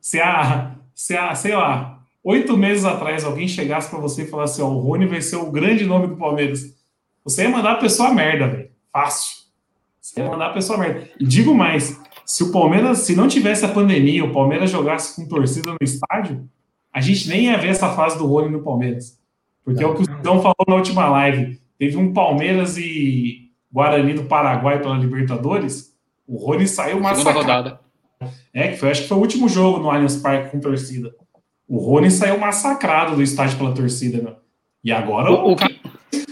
[0.00, 4.62] Se a, se a, sei lá, oito meses atrás alguém chegasse para você e falasse,
[4.62, 6.74] ó, o Rony vai ser o grande nome do Palmeiras,
[7.24, 8.70] você ia mandar a pessoa a merda, velho.
[8.92, 9.42] Fácil.
[10.00, 11.08] Você ia mandar a pessoa a merda.
[11.20, 15.28] E digo mais, se o Palmeiras, se não tivesse a pandemia, o Palmeiras jogasse com
[15.28, 16.48] torcida no estádio,
[16.92, 19.18] a gente nem ia ver essa fase do Rony no Palmeiras.
[19.64, 21.60] Porque é o que o Sidão falou na última live.
[21.78, 23.41] Teve um Palmeiras e
[23.72, 25.92] Guarani do Paraguai pela Libertadores.
[26.26, 27.38] O Rony saiu massacrado.
[27.38, 27.80] rodada.
[28.52, 31.12] É, que foi, acho que foi o último jogo no Allianz Parque com torcida.
[31.66, 34.36] O Rony saiu massacrado do estádio pela torcida, meu.
[34.84, 35.72] E agora o, o, cara,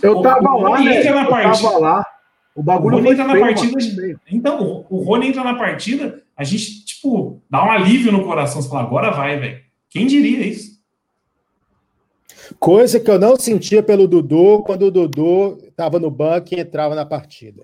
[0.02, 1.02] Eu tava o, lá, o né?
[1.02, 1.66] Na partida.
[1.66, 2.06] Eu tava lá.
[2.54, 4.20] O bagulho o Rony entra na partida.
[4.30, 8.60] Então, o Rony entra na partida, a gente, tipo, dá um alívio no coração.
[8.60, 9.60] Você fala, agora vai, velho.
[9.88, 10.69] Quem diria isso?
[12.58, 16.94] Coisa que eu não sentia pelo Dudu quando o Dudu estava no banco e entrava
[16.94, 17.62] na partida.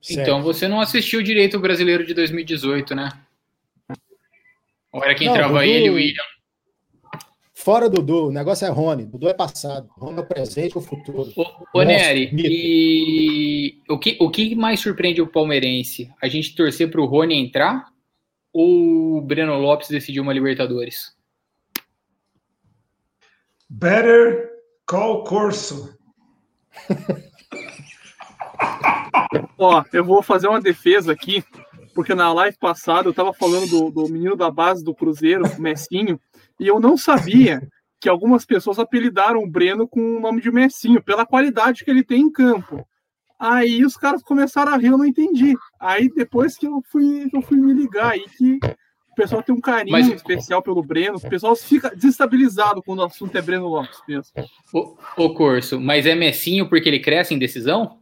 [0.00, 0.20] Certo.
[0.20, 3.10] Então você não assistiu direito o brasileiro de 2018, né?
[4.92, 5.64] Ou era quem não, entrava Dudu...
[5.64, 6.22] ele e o William?
[7.52, 9.04] Fora Dudu, o negócio é Rony.
[9.04, 9.90] Dudu é passado.
[9.98, 11.30] Rony é o presente e o futuro.
[11.74, 16.10] Ô, Nery, e o que, o que mais surpreende o palmeirense?
[16.22, 17.86] A gente torcer para o Rony entrar
[18.50, 21.14] ou o Breno Lopes decidir uma Libertadores?
[23.72, 24.50] Better
[24.84, 25.96] call Corso.
[29.56, 31.44] Ó, eu vou fazer uma defesa aqui,
[31.94, 35.62] porque na live passada eu tava falando do, do menino da base do Cruzeiro, o
[35.62, 36.20] Messinho,
[36.58, 37.62] e eu não sabia
[38.00, 42.02] que algumas pessoas apelidaram o Breno com o nome de Messinho, pela qualidade que ele
[42.02, 42.84] tem em campo.
[43.38, 45.54] Aí os caras começaram a rir, eu não entendi.
[45.78, 48.58] Aí depois que eu fui, eu fui me ligar aí que
[49.10, 50.08] o pessoal tem um carinho Mas...
[50.08, 54.00] especial pelo Breno, o pessoal fica desestabilizado quando o assunto é Breno Lopes.
[54.06, 54.32] Penso.
[54.72, 57.98] O, o curso, mas é Messinho porque ele cresce em decisão?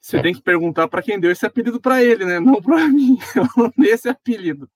[0.00, 2.38] Você tem que perguntar para quem deu esse apelido para ele, né?
[2.38, 3.18] Não para mim.
[3.80, 4.68] Esse apelido.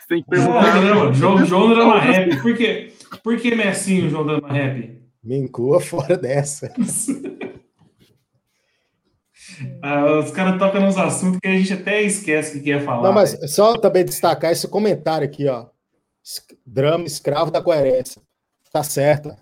[0.00, 0.74] Você tem que perguntar.
[0.82, 2.42] Não, não, João, João Drama Rap.
[2.42, 2.92] Por que,
[3.22, 4.98] por que Messinho, João Drama Rap?
[5.22, 6.72] Me inclua fora dessa.
[9.82, 13.02] Ah, os caras tocam nos assuntos que a gente até esquece o que ia falar.
[13.02, 15.66] Não, mas só também destacar esse comentário aqui, ó.
[16.66, 18.22] Drama escravo da coerência.
[18.72, 19.34] Tá certo.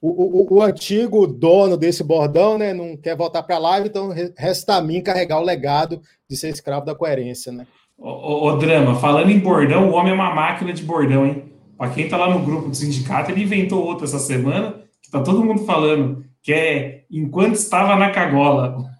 [0.00, 4.10] O, o, o, antigo dono desse bordão, né, não quer voltar para a live, então
[4.36, 7.66] resta a mim carregar o legado de ser escravo da coerência, né?
[7.98, 11.44] Ô, ô, Drama, falando em bordão, o homem é uma máquina de bordão, hein?
[11.76, 15.20] Para quem tá lá no grupo do sindicato, ele inventou outro essa semana, que tá
[15.22, 18.93] todo mundo falando, que é enquanto estava na cagola.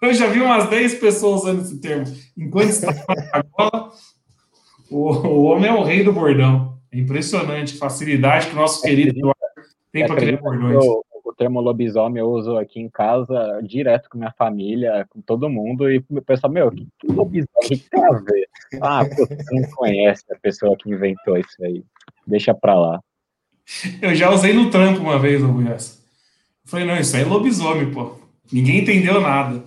[0.00, 2.04] Eu já vi umas 10 pessoas usando esse termo.
[2.36, 3.92] Enquanto está na bola,
[4.90, 6.78] o, homem é o rei do bordão.
[6.90, 9.38] É impressionante a facilidade que o nosso querido Eduardo
[9.92, 10.84] tem para criar bordões.
[10.84, 15.48] O, o termo lobisomem eu uso aqui em casa, direto com minha família, com todo
[15.48, 18.48] mundo, e o pessoal, meu, que, que lobisomem tem a ver?
[18.80, 21.84] Ah, você não conhece a pessoa que inventou isso aí.
[22.26, 23.00] Deixa pra lá.
[24.00, 25.48] Eu já usei no trampo uma vez, ô
[26.64, 28.21] Falei, não, isso aí é lobisomem, pô.
[28.52, 29.64] Ninguém entendeu nada.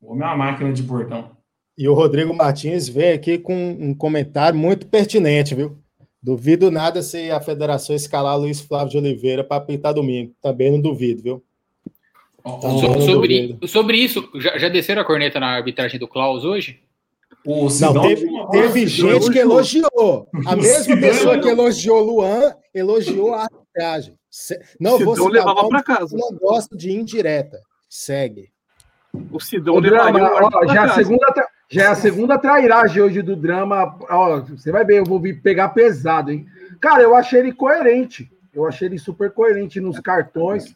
[0.00, 1.30] O homem é uma máquina de bordão.
[1.76, 5.76] E o Rodrigo Martins vem aqui com um comentário muito pertinente, viu?
[6.22, 10.32] Duvido nada se a federação escalar Luiz Flávio de Oliveira para pintar domingo.
[10.40, 11.44] Também não duvido, viu?
[12.42, 16.80] Tá so, sobre, sobre isso, já, já desceram a corneta na arbitragem do Klaus hoje?
[17.44, 20.28] O não, teve, teve gente que elogiou.
[20.46, 24.14] A mesma pessoa que elogiou Luan elogiou a arbitragem.
[24.80, 26.16] Não vou citar levava para casa.
[26.16, 27.60] Não gosto de indireta.
[27.88, 28.50] Segue.
[29.30, 30.28] O Sidão levaria
[30.68, 33.98] já, a segunda, já é a segunda trairagem hoje do drama.
[34.08, 36.46] Ó, você vai ver, eu vou vir pegar pesado, hein?
[36.80, 38.30] Cara, eu achei ele coerente.
[38.52, 40.74] Eu achei ele super coerente nos cartões,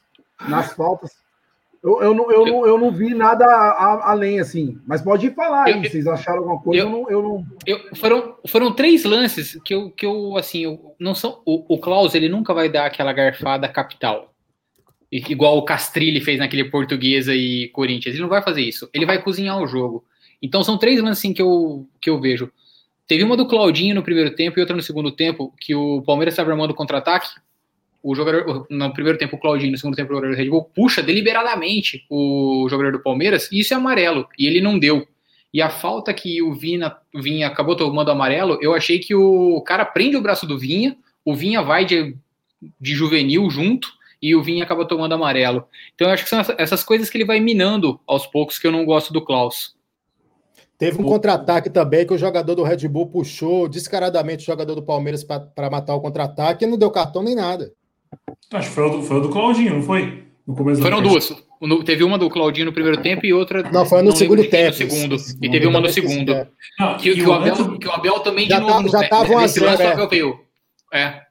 [0.48, 1.12] nas faltas.
[1.82, 4.78] Eu, eu, não, eu, não, eu não vi nada a, a, além, assim.
[4.86, 5.88] Mas pode falar aí.
[5.88, 6.82] Vocês acharam alguma coisa?
[6.82, 7.10] Eu, não.
[7.10, 7.46] Eu não...
[7.66, 11.40] Eu, foram, foram três lances que eu, que eu assim, eu, não são.
[11.46, 14.29] O, o Klaus, ele nunca vai dar aquela garfada capital
[15.10, 18.14] igual o Castrilli fez naquele Portuguesa e Corinthians.
[18.14, 18.88] Ele não vai fazer isso.
[18.94, 20.04] Ele vai cozinhar o jogo.
[20.40, 22.50] Então são três lances assim, que, eu, que eu vejo.
[23.06, 26.34] Teve uma do Claudinho no primeiro tempo e outra no segundo tempo, que o Palmeiras
[26.34, 27.28] estava armando contra-ataque.
[28.02, 30.70] O jogador, no primeiro tempo, o Claudinho, no segundo tempo, o jogador do Red Bull
[30.74, 35.06] puxa deliberadamente o jogador do Palmeiras, e isso é amarelo, e ele não deu.
[35.52, 39.84] E a falta que o Vinha, Vinha acabou tomando amarelo, eu achei que o cara
[39.84, 42.16] prende o braço do Vinha, o Vinha vai de,
[42.80, 43.88] de juvenil junto
[44.22, 45.66] e o Vinha acaba tomando amarelo.
[45.94, 48.72] Então eu acho que são essas coisas que ele vai minando aos poucos que eu
[48.72, 49.74] não gosto do Klaus.
[50.78, 54.82] Teve um contra-ataque também que o jogador do Red Bull puxou descaradamente o jogador do
[54.82, 57.70] Palmeiras para matar o contra-ataque e não deu cartão nem nada.
[58.52, 60.24] Acho que foi o do, foi o do Claudinho, não foi?
[60.46, 61.32] No começo Foram duas.
[61.84, 63.62] Teve uma do Claudinho no primeiro tempo e outra.
[63.70, 64.70] Não, foi no não segundo tempo.
[64.70, 65.16] No segundo.
[65.42, 66.48] E teve uma no segundo.
[66.78, 68.90] Não, que, que, o Abel, que o Abel também já de novo.
[68.90, 70.40] Tá, já estava um zero,
[70.92, 70.98] é.
[70.98, 71.29] é.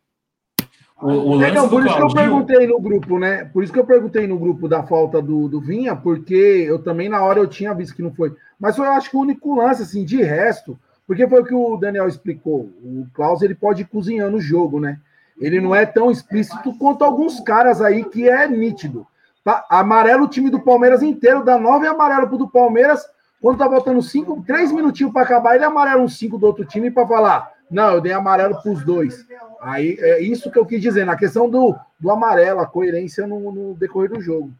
[1.01, 2.13] O, o é, não, por isso Claudinho...
[2.13, 3.45] que eu perguntei no grupo, né?
[3.45, 7.07] Por isso que eu perguntei no grupo da falta do, do Vinha, porque eu também
[7.07, 8.35] na hora eu tinha visto que não foi.
[8.59, 10.77] Mas foi, eu acho que o único lance, assim, de resto,
[11.07, 12.69] porque foi o que o Daniel explicou.
[12.83, 14.99] O Klaus ele pode ir cozinhando o jogo, né?
[15.39, 19.07] Ele não é tão explícito quanto alguns caras aí que é nítido.
[19.43, 19.65] Tá?
[19.69, 23.05] Amarelo o time do Palmeiras inteiro, dá nove amarelo pro do Palmeiras.
[23.41, 26.91] Quando tá faltando cinco, três minutinhos para acabar, ele amarela um cinco do outro time
[26.91, 29.25] para falar: não, eu dei amarelo para os dois.
[29.61, 33.51] Aí é isso que eu quis dizer, na questão do, do amarelo, a coerência no,
[33.51, 34.51] no decorrer do jogo.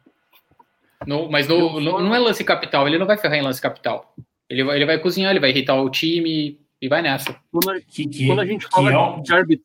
[1.06, 4.14] No, mas no, no, não é lance capital, ele não vai ferrar em lance capital.
[4.48, 7.34] Ele vai, ele vai cozinhar, ele vai irritar o time e vai nessa.
[7.50, 9.64] Quando a, que, que, quando a gente fala é de arbitragem.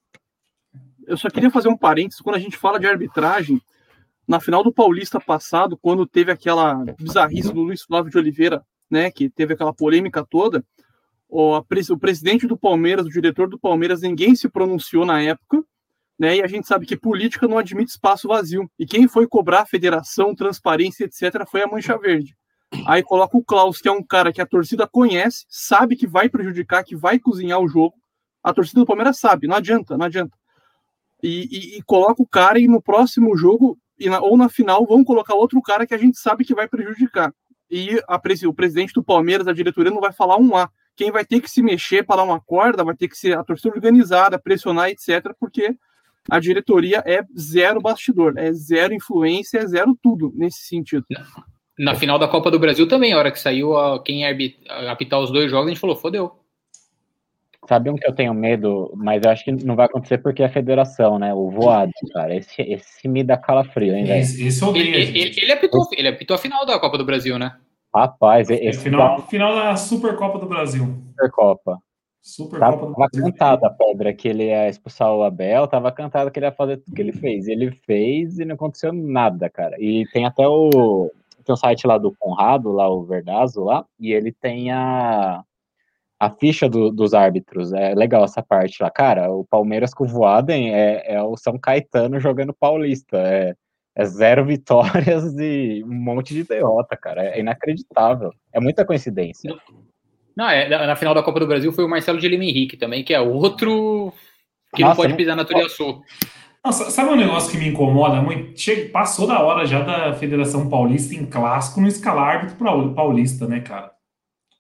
[1.08, 3.62] Eu só queria fazer um parênteses, quando a gente fala de arbitragem,
[4.28, 9.12] na final do Paulista passado, quando teve aquela bizarrice do Luiz Flávio de Oliveira, né,
[9.12, 10.64] que teve aquela polêmica toda,
[11.36, 15.62] o, o presidente do Palmeiras, o diretor do Palmeiras, ninguém se pronunciou na época,
[16.18, 16.38] né?
[16.38, 18.72] E a gente sabe que política não admite espaço vazio.
[18.80, 22.38] E quem foi cobrar a federação, transparência, etc., foi a Mancha Verde.
[22.88, 26.30] Aí coloca o Klaus, que é um cara que a torcida conhece, sabe que vai
[26.30, 27.96] prejudicar, que vai cozinhar o jogo.
[28.42, 30.38] A torcida do Palmeiras sabe, não adianta, não adianta.
[31.22, 35.04] E, e, e coloca o cara e no próximo jogo, na, ou na final, vão
[35.04, 37.34] colocar outro cara que a gente sabe que vai prejudicar.
[37.70, 41.26] E a, o presidente do Palmeiras, a diretoria, não vai falar um A quem vai
[41.26, 44.40] ter que se mexer para dar uma corda vai ter que ser a torcida organizada,
[44.40, 45.76] pressionar, etc., porque
[46.30, 51.06] a diretoria é zero bastidor, é zero influência, é zero tudo nesse sentido.
[51.78, 55.20] Na final da Copa do Brasil também, a hora que saiu a, quem ia apitar
[55.20, 56.32] os dois jogos, a gente falou, fodeu.
[57.68, 60.46] Sabe um que eu tenho medo, mas eu acho que não vai acontecer porque é
[60.46, 61.34] a federação, né?
[61.34, 62.36] O voado, cara.
[62.36, 64.20] Esse, esse me dá calafrio, hein, velho?
[64.20, 67.58] Esse, esse ele, ele, ele, apitou, ele apitou a final da Copa do Brasil, né?
[67.96, 69.28] Rapaz, é esse final, tá...
[69.28, 70.86] final da Supercopa do Brasil.
[71.12, 71.80] Supercopa.
[72.22, 73.32] Supercopa tava, do tava Brasil.
[73.32, 76.78] cantada a pedra que ele ia expulsar o Abel, tava cantada que ele ia fazer
[76.78, 77.48] tudo que ele fez.
[77.48, 79.78] Ele fez e não aconteceu nada, cara.
[79.80, 81.12] E tem até o
[81.46, 85.44] tem um site lá do Conrado, lá o Verdazo lá, e ele tem a
[86.20, 87.72] a ficha do, dos árbitros.
[87.74, 88.90] É legal essa parte lá.
[88.90, 93.18] Cara, o Palmeiras com o Voaden é, é o São Caetano jogando Paulista.
[93.18, 93.56] É,
[93.96, 97.24] é zero vitórias e um monte de derrota, cara.
[97.24, 98.32] É inacreditável.
[98.52, 99.56] É muita coincidência.
[100.36, 103.04] Não, é, na final da Copa do Brasil foi o Marcelo de Lima Henrique também,
[103.04, 104.12] que é outro
[104.76, 106.02] que Nossa, não pode pisar na Turiaçu.
[106.64, 108.60] Nossa, sabe um negócio que me incomoda muito?
[108.60, 113.62] Chega, passou da hora já da Federação Paulista em clássico no escalar árbitro paulista, né,
[113.62, 113.92] cara?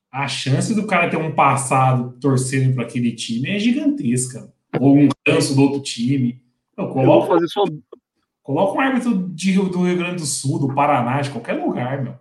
[0.09, 4.53] A chance do cara ter um passado torcendo para aquele time é gigantesca.
[4.79, 6.41] Ou um canso do outro time.
[6.77, 7.01] Eu coloco...
[7.01, 7.65] Eu vou fazer só
[8.45, 12.13] Coloca um árbitro de, do Rio Grande do Sul, do Paraná, de qualquer lugar, meu.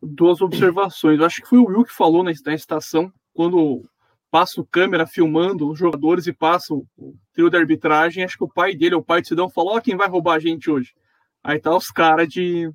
[0.00, 1.18] Duas observações.
[1.18, 3.82] Eu acho que foi o Will que falou na, na estação, quando
[4.30, 6.86] passa o câmera filmando os jogadores e passa o,
[7.32, 8.22] trio de arbitragem.
[8.22, 10.38] Acho que o pai dele, o pai de Sidão, falou: Ó, quem vai roubar a
[10.38, 10.94] gente hoje?
[11.42, 12.70] Aí tá os caras de,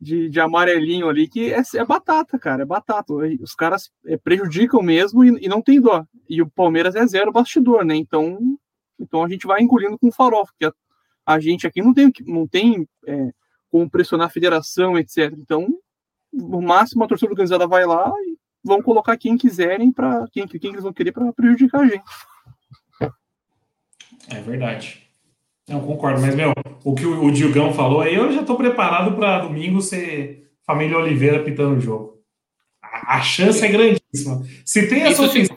[0.00, 3.14] de, de, amarelinho ali, que é, é, batata, cara, é batata.
[3.40, 6.04] Os caras é, prejudicam mesmo e, e, não tem dó.
[6.28, 7.94] E o Palmeiras é zero bastidor, né?
[7.94, 8.40] Então,
[8.98, 10.74] então a gente vai engolindo com farofa, porque
[11.26, 13.30] a gente aqui não tem, não tem é,
[13.70, 15.32] como pressionar a federação, etc.
[15.38, 15.66] Então,
[16.32, 20.70] no máximo, a torcida organizada vai lá e vão colocar quem quiserem para quem, quem
[20.70, 22.04] eles vão querer para prejudicar a gente.
[24.28, 25.04] É verdade.
[25.68, 26.52] Não, concordo, mas, meu,
[26.84, 30.98] o que o, o Diogão falou aí, eu já estou preparado para domingo ser família
[30.98, 32.20] Oliveira pitando o jogo.
[32.82, 34.42] A, a chance é grandíssima.
[34.64, 35.56] Se tem essa opção,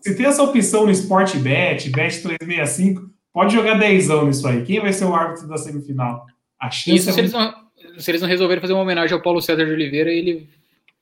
[0.00, 4.62] se tem essa opção no Sportbet, Bet 365, Pode jogar dezão nisso aí.
[4.64, 6.26] Quem vai ser o árbitro da semifinal?
[6.60, 7.54] A chance Isso é se, eles não,
[7.96, 10.46] se eles não resolverem fazer uma homenagem ao Paulo César de Oliveira, ele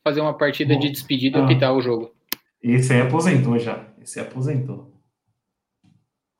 [0.05, 1.45] fazer uma partida Bom, de despedida e ah.
[1.45, 2.12] apitar o jogo.
[2.62, 3.84] Esse aí aposentou já.
[4.01, 4.89] Esse aí aposentou.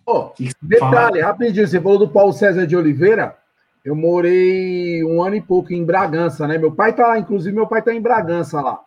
[0.07, 0.31] Oh,
[0.63, 1.33] detalhe, fala?
[1.33, 3.37] rapidinho, você falou do Paulo César de Oliveira.
[3.85, 6.59] Eu morei um ano e pouco em Bragança, né?
[6.59, 8.81] Meu pai tá lá, inclusive meu pai tá em Bragança lá.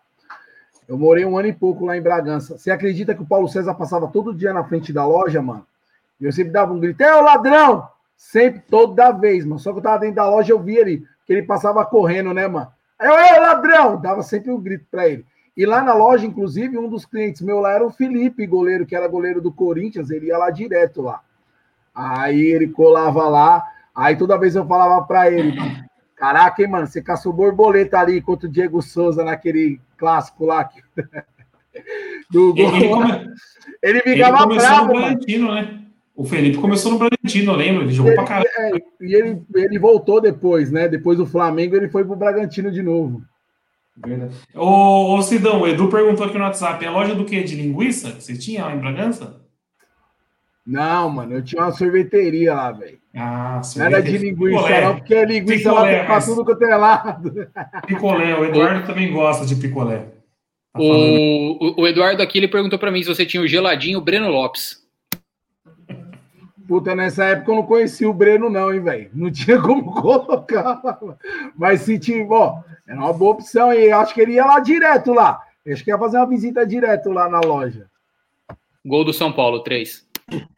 [0.87, 2.57] Eu morei um ano e pouco lá em Bragança.
[2.57, 5.67] Você acredita que o Paulo César passava todo dia na frente da loja, mano?
[6.21, 7.89] E eu sempre dava um grito, é o ladrão!
[8.15, 9.59] Sempre, toda vez, mano.
[9.59, 12.47] Só que eu tava dentro da loja, eu vi ele, que ele passava correndo, né,
[12.47, 12.67] mano?
[12.99, 13.99] Aí eu, é o ladrão!
[13.99, 15.25] Dava sempre um grito pra ele.
[15.57, 18.95] E lá na loja, inclusive, um dos clientes meu lá era o Felipe, goleiro, que
[18.95, 21.21] era goleiro do Corinthians, ele ia lá direto lá.
[21.93, 25.57] Aí ele colava lá, aí toda vez eu falava para ele,
[26.15, 30.69] caraca, hein, mano, você caçou borboleta ali contra o Diego Souza naquele clássico lá.
[32.29, 32.73] do gol.
[32.73, 33.33] Ele, come...
[33.81, 35.80] ele ficava ele bravo, no Bragantino, né?
[36.21, 38.47] O Felipe começou no Bragantino, eu lembro, ele jogou ele, pra caralho.
[38.59, 40.87] É, e ele, ele voltou depois, né?
[40.87, 43.23] Depois do Flamengo, ele foi pro Bragantino de novo.
[43.97, 44.35] Verdade.
[44.53, 47.41] Ô, ô Sidão, o Edu perguntou aqui no WhatsApp: é a loja do quê?
[47.41, 48.11] De linguiça?
[48.11, 49.41] Que você tinha lá em Bragança?
[50.63, 52.99] Não, mano, eu tinha uma sorveteria lá, velho.
[53.15, 54.81] Ah, Não era de linguiça, picolé.
[54.85, 56.25] não, porque linguiça picolé, lá mas...
[56.25, 57.33] tudo quanto é lado.
[57.87, 60.05] Picolé, o Eduardo também gosta de picolé.
[60.71, 64.29] Tá o, o, Eduardo aqui ele perguntou para mim se você tinha o geladinho Breno
[64.29, 64.80] Lopes.
[66.67, 69.09] Puta, nessa época eu não conhecia o Breno, não, hein, velho?
[69.13, 70.81] Não tinha como colocar.
[71.57, 75.13] Mas se tinha, ó, era uma boa opção e acho que ele ia lá direto
[75.13, 75.41] lá.
[75.67, 77.87] Acho que ia fazer uma visita direto lá na loja.
[78.85, 80.07] Gol do São Paulo, 3.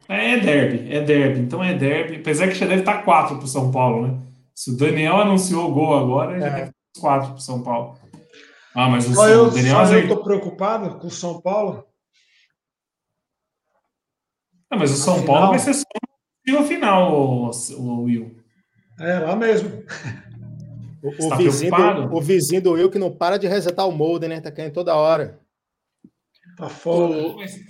[0.08, 1.40] É, é derby, é derby.
[1.40, 2.16] Então é derby.
[2.16, 4.18] Apesar que já deve estar 4 para o São Paulo, né?
[4.54, 6.50] Se o Daniel anunciou o gol agora, já é.
[6.50, 7.98] deve estar 4 para o São Paulo.
[8.74, 9.86] Ah, mas o, São, eu, Daniel.
[9.86, 11.84] Só eu estou preocupado com o São Paulo.
[14.74, 15.26] Ah, mas o São final.
[15.26, 15.84] Paulo vai ser só
[16.46, 18.36] no final, o, o Will.
[19.00, 19.84] É, lá mesmo.
[21.02, 23.92] O, o tá vizinho do, o vizinho do Will que não para de resetar o
[23.92, 24.40] molde, né?
[24.40, 25.38] Tá caindo toda hora.
[26.56, 27.14] Tá foda.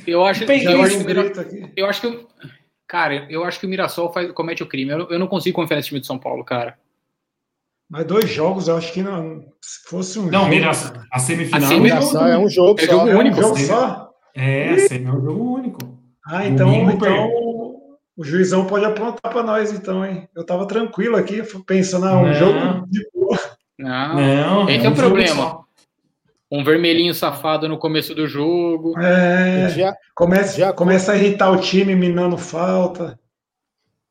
[0.07, 2.27] eu acho, eu, acho que, eu acho que.
[2.87, 4.91] Cara, eu acho que o Mirassol faz, comete o crime.
[4.93, 6.79] Eu, eu não consigo confiar nesse time de São Paulo, cara.
[7.89, 9.45] Mas dois jogos, eu acho que não.
[9.61, 10.27] Se fosse um.
[10.27, 11.63] Não, jogo, Mirassol, a semifinal.
[11.63, 12.93] A semifinal é um jogo é só.
[12.93, 13.41] Jogo é único.
[13.41, 14.11] jogo só?
[14.35, 15.94] É, a semifinal é um jogo único.
[16.27, 17.31] Ah, então, então
[18.17, 20.29] o juizão pode aprontar para nós, então, hein?
[20.35, 22.35] Eu tava tranquilo aqui, pensando, ah, um não.
[22.35, 23.39] jogo de boa.
[23.79, 25.65] Não, não esse é, é o problema.
[26.51, 28.99] Um vermelhinho safado no começo do jogo.
[29.01, 33.19] É, já, começa, já começa a irritar o time, minando falta.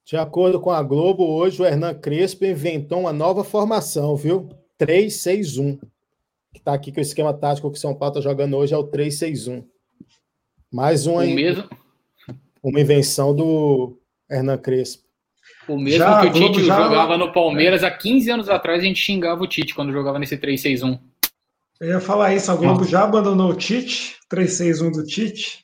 [0.05, 4.49] De acordo com a Globo, hoje o Hernan Crespo inventou uma nova formação, viu?
[4.77, 5.79] 3-6-1.
[6.53, 8.77] Que tá aqui que o esquema tático que o São Paulo tá jogando hoje é
[8.77, 9.63] o 3-6-1.
[10.69, 11.33] Mais um aí.
[11.33, 11.63] Mesmo...
[12.63, 13.99] Uma invenção do
[14.29, 15.03] Hernan Crespo.
[15.67, 16.81] O mesmo já, que o Tite já...
[16.81, 20.37] jogava no Palmeiras há 15 anos atrás, a gente xingava o Tite quando jogava nesse
[20.37, 20.99] 3-6-1.
[21.79, 22.89] Eu ia falar isso, a Globo Nossa.
[22.89, 25.63] já abandonou o Tite, 3-6-1 do Tite.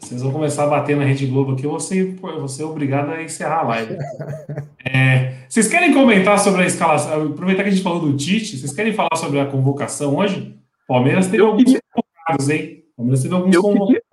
[0.00, 2.64] Vocês vão começar a bater na Rede Globo aqui, eu vou ser, eu vou ser
[2.64, 3.96] obrigado a encerrar a live.
[4.84, 7.26] é, vocês querem comentar sobre a escalação?
[7.26, 10.56] Aproveitar que a gente falou do Tite, vocês querem falar sobre a convocação hoje?
[10.88, 11.82] Palmeiras teve eu alguns queria...
[11.92, 12.84] convocados, hein?
[12.96, 13.86] Palmeiras teve alguns eu convocados.
[13.88, 14.09] Queria...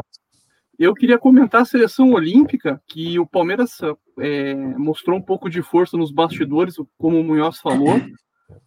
[0.79, 3.79] Eu queria comentar a seleção olímpica, que o Palmeiras
[4.19, 7.99] é, mostrou um pouco de força nos bastidores, como o Munhoz falou.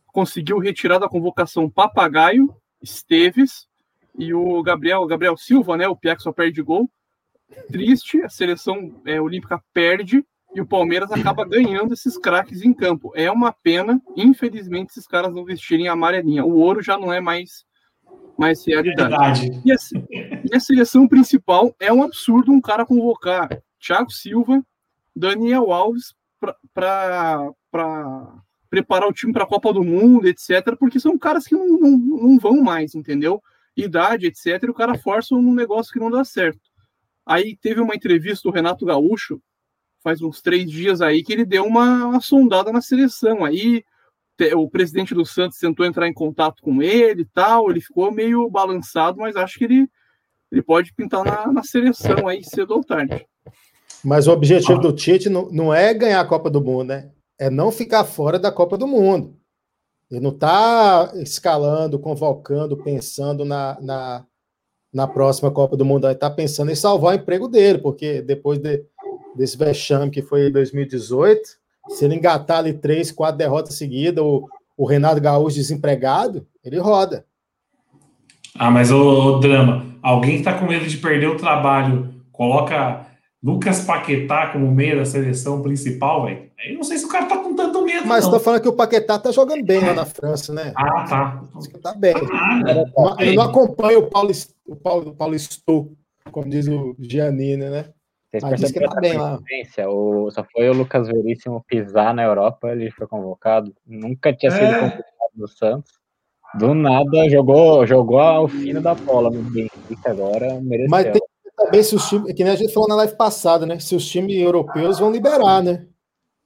[0.09, 2.53] Conseguiu retirar da convocação Papagaio,
[2.83, 3.69] Esteves
[4.19, 5.87] e o Gabriel, Gabriel Silva, né?
[5.87, 6.91] O Pia só perde gol.
[7.69, 13.13] Triste, a seleção é, olímpica perde e o Palmeiras acaba ganhando esses craques em campo.
[13.15, 16.45] É uma pena, infelizmente, esses caras não vestirem a amarelinha.
[16.45, 17.65] O ouro já não é mais
[18.41, 19.51] mais realidade.
[19.63, 19.77] E a,
[20.51, 24.65] e a seleção principal é um absurdo um cara convocar Thiago Silva,
[25.15, 26.15] Daniel Alves
[26.73, 27.53] para
[28.71, 31.99] preparar o time para a Copa do Mundo, etc., porque são caras que não, não,
[31.99, 33.43] não vão mais, entendeu?
[33.77, 36.71] Idade, etc., e o cara força um negócio que não dá certo.
[37.27, 39.39] Aí teve uma entrevista do Renato Gaúcho,
[40.03, 43.45] faz uns três dias aí, que ele deu uma, uma sondada na seleção.
[43.45, 43.85] Aí
[44.55, 48.49] o presidente do Santos tentou entrar em contato com ele e tal, ele ficou meio
[48.49, 49.89] balançado, mas acho que ele,
[50.51, 53.27] ele pode pintar na, na seleção aí cedo ou tarde.
[54.05, 54.83] Mas o objetivo ah.
[54.83, 57.11] do Tite não, não é ganhar a Copa do Mundo, né?
[57.39, 59.37] É não ficar fora da Copa do Mundo.
[60.11, 64.27] Ele não está escalando, convocando, pensando na, na,
[64.93, 66.07] na próxima Copa do Mundo.
[66.07, 68.85] Ele está pensando em salvar o emprego dele, porque depois de,
[69.37, 74.47] desse vexame que foi em 2018, se ele engatar ali três, quatro derrotas seguidas, o,
[74.77, 77.25] o Renato Gaúcho desempregado, ele roda.
[78.59, 83.07] Ah, mas o, drama, alguém que tá com medo de perder o trabalho, coloca
[83.43, 86.51] Lucas Paquetá como meio da seleção principal, velho.
[86.59, 88.07] Aí não sei se o cara tá com tanto medo.
[88.07, 88.33] Mas não.
[88.33, 90.73] tô falando que o Paquetá tá jogando bem lá na França, né?
[90.77, 91.43] Ah, tá.
[91.83, 92.15] Tá bem.
[92.15, 94.31] Ah, eu não acompanho o Paulo,
[94.67, 95.93] o Paulo, o Paulo Stou,
[96.31, 97.87] como diz o Giannini, né?
[98.31, 99.39] Vocês perceberam que tá bem lá.
[99.89, 103.75] O, só foi o Lucas Veríssimo pisar na Europa, ele foi convocado.
[103.85, 104.79] Nunca tinha sido é.
[104.79, 105.05] convocado
[105.35, 105.93] no Santos.
[106.55, 110.91] Do nada jogou, jogou ao fino da bola no Benfica agora, mereceu.
[110.91, 111.21] Mas tem
[111.57, 113.79] também se os times, que nem a gente falou na live passada, né?
[113.79, 115.87] Se os times europeus vão liberar, né?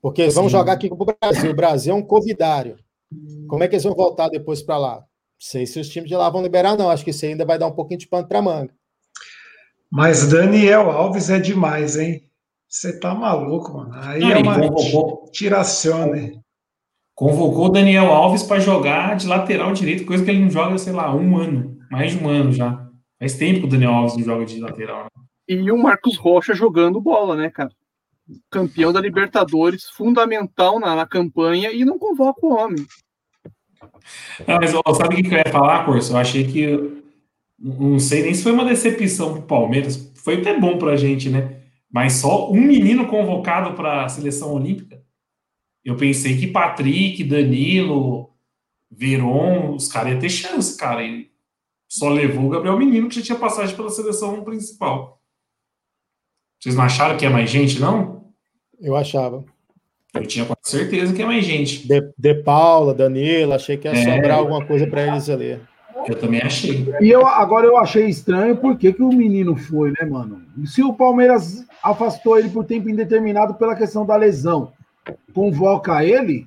[0.03, 1.51] Porque eles vão jogar aqui pro Brasil.
[1.51, 2.76] O Brasil é um covidário.
[3.49, 5.05] Como é que eles vão voltar depois para lá?
[5.39, 6.91] sei se os times de lá vão liberar, não.
[6.91, 8.74] Acho que isso ainda vai dar um pouquinho de pano para manga.
[9.95, 12.28] Mas Daniel Alves é demais, hein?
[12.68, 13.92] Você tá maluco, mano.
[13.95, 16.40] Aí é uma convocou, tiracione.
[17.14, 20.92] Convocou o Daniel Alves para jogar de lateral direito, coisa que ele não joga, sei
[20.92, 22.84] lá, um ano, mais de um ano já.
[23.20, 25.05] Faz tempo que o Daniel Alves não joga de lateral.
[25.05, 25.22] Né?
[25.49, 27.70] E o Marcos Rocha jogando bola, né, cara?
[28.51, 32.84] Campeão da Libertadores, fundamental na, na campanha e não convoca o homem.
[34.45, 36.14] Não, mas ó, sabe o que eu ia falar, Corso?
[36.14, 37.03] Eu achei que.
[37.64, 40.12] Não sei nem se foi uma decepção pro Palmeiras.
[40.16, 41.62] Foi até bom pra gente, né?
[41.90, 45.02] Mas só um menino convocado para a seleção olímpica.
[45.82, 48.30] Eu pensei que Patrick, Danilo,
[48.90, 51.02] Veron, os caras iam ter chance, cara.
[51.02, 51.30] E
[51.88, 55.22] só levou o Gabriel Menino, que já tinha passagem pela seleção principal.
[56.60, 58.30] Vocês não acharam que é mais gente, não?
[58.78, 59.42] Eu achava.
[60.12, 61.88] Eu tinha certeza que é mais gente.
[61.88, 65.58] De, de Paula, Danilo, achei que ia é, sobrar alguma coisa para eles ali.
[66.07, 66.92] Eu também achei.
[67.00, 70.42] E eu, agora eu achei estranho por que, que o menino foi, né, mano?
[70.66, 74.72] Se o Palmeiras afastou ele por tempo indeterminado pela questão da lesão,
[75.34, 76.46] convoca ele,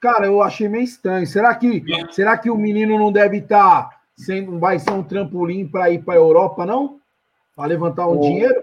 [0.00, 1.26] cara, eu achei meio estranho.
[1.26, 2.12] Será que, é.
[2.12, 6.02] será que o menino não deve estar tá sendo, vai ser um trampolim para ir
[6.02, 6.98] para a Europa, não?
[7.54, 8.62] Para levantar um dinheiro?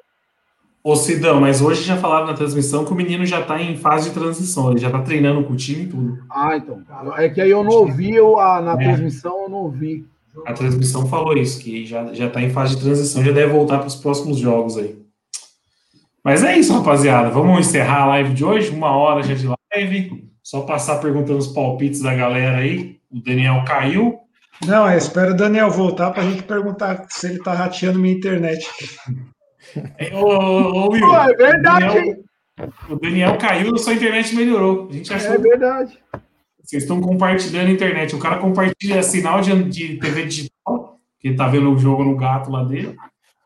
[0.85, 4.09] Ô Sidão, mas hoje já falaram na transmissão que o menino já está em fase
[4.09, 6.23] de transição, ele já está treinando com o time e tudo.
[6.29, 6.79] Ah, então.
[7.17, 8.77] É que aí eu não ouvi, eu, a, na é.
[8.77, 10.05] transmissão eu não ouvi.
[10.45, 13.87] A transmissão falou isso, que já está em fase de transição, já deve voltar para
[13.87, 14.95] os próximos jogos aí.
[16.23, 17.31] Mas é isso, rapaziada.
[17.31, 20.29] Vamos encerrar a live de hoje, uma hora já de live.
[20.43, 22.99] Só passar perguntando os palpites da galera aí.
[23.09, 24.19] O Daniel caiu.
[24.63, 28.13] Não, eu espero o Daniel voltar para a gente perguntar se ele está rateando minha
[28.13, 28.69] internet.
[29.97, 31.85] É, ô, ô, Will, Pô, é verdade.
[31.85, 32.23] O Daniel,
[32.89, 34.87] o Daniel caiu, sua internet melhorou.
[34.89, 35.33] A gente achou.
[35.33, 35.99] É verdade.
[36.61, 38.15] Vocês estão compartilhando a internet.
[38.15, 42.49] O cara compartilha sinal de, de TV digital, que tá vendo o jogo no gato
[42.49, 42.95] lá dele.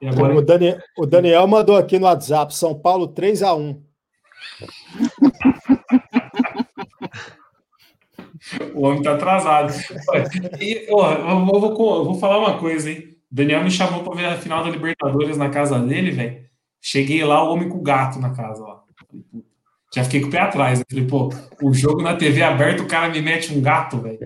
[0.02, 0.36] E agora...
[0.36, 3.84] o, Daniel, o Daniel mandou aqui no WhatsApp, São Paulo 3 a 1
[8.74, 9.74] O homem tá atrasado.
[10.60, 13.16] E, ó, eu, vou, eu vou falar uma coisa, hein?
[13.32, 16.44] Daniel me chamou para ver a final da Libertadores na casa dele, velho.
[16.82, 18.80] Cheguei lá, o homem com o gato na casa lá.
[19.94, 20.80] Já fiquei com o pé atrás.
[20.80, 21.30] Eu falei, pô,
[21.62, 24.20] o jogo na TV aberta, o cara me mete um gato, velho.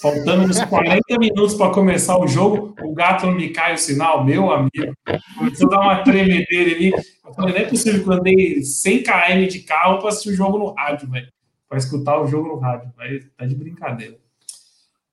[0.00, 4.24] Faltando uns 40 minutos para começar o jogo, o gato não me cai o sinal,
[4.24, 4.94] meu amigo.
[5.36, 6.90] Começou a dar uma tremedeira ali.
[6.90, 10.36] Eu falei, não é possível que eu andei 100 km de carro para assistir o
[10.36, 11.28] jogo no rádio, velho.
[11.68, 12.92] Para escutar o jogo no rádio.
[12.98, 14.19] Aí tá de brincadeira.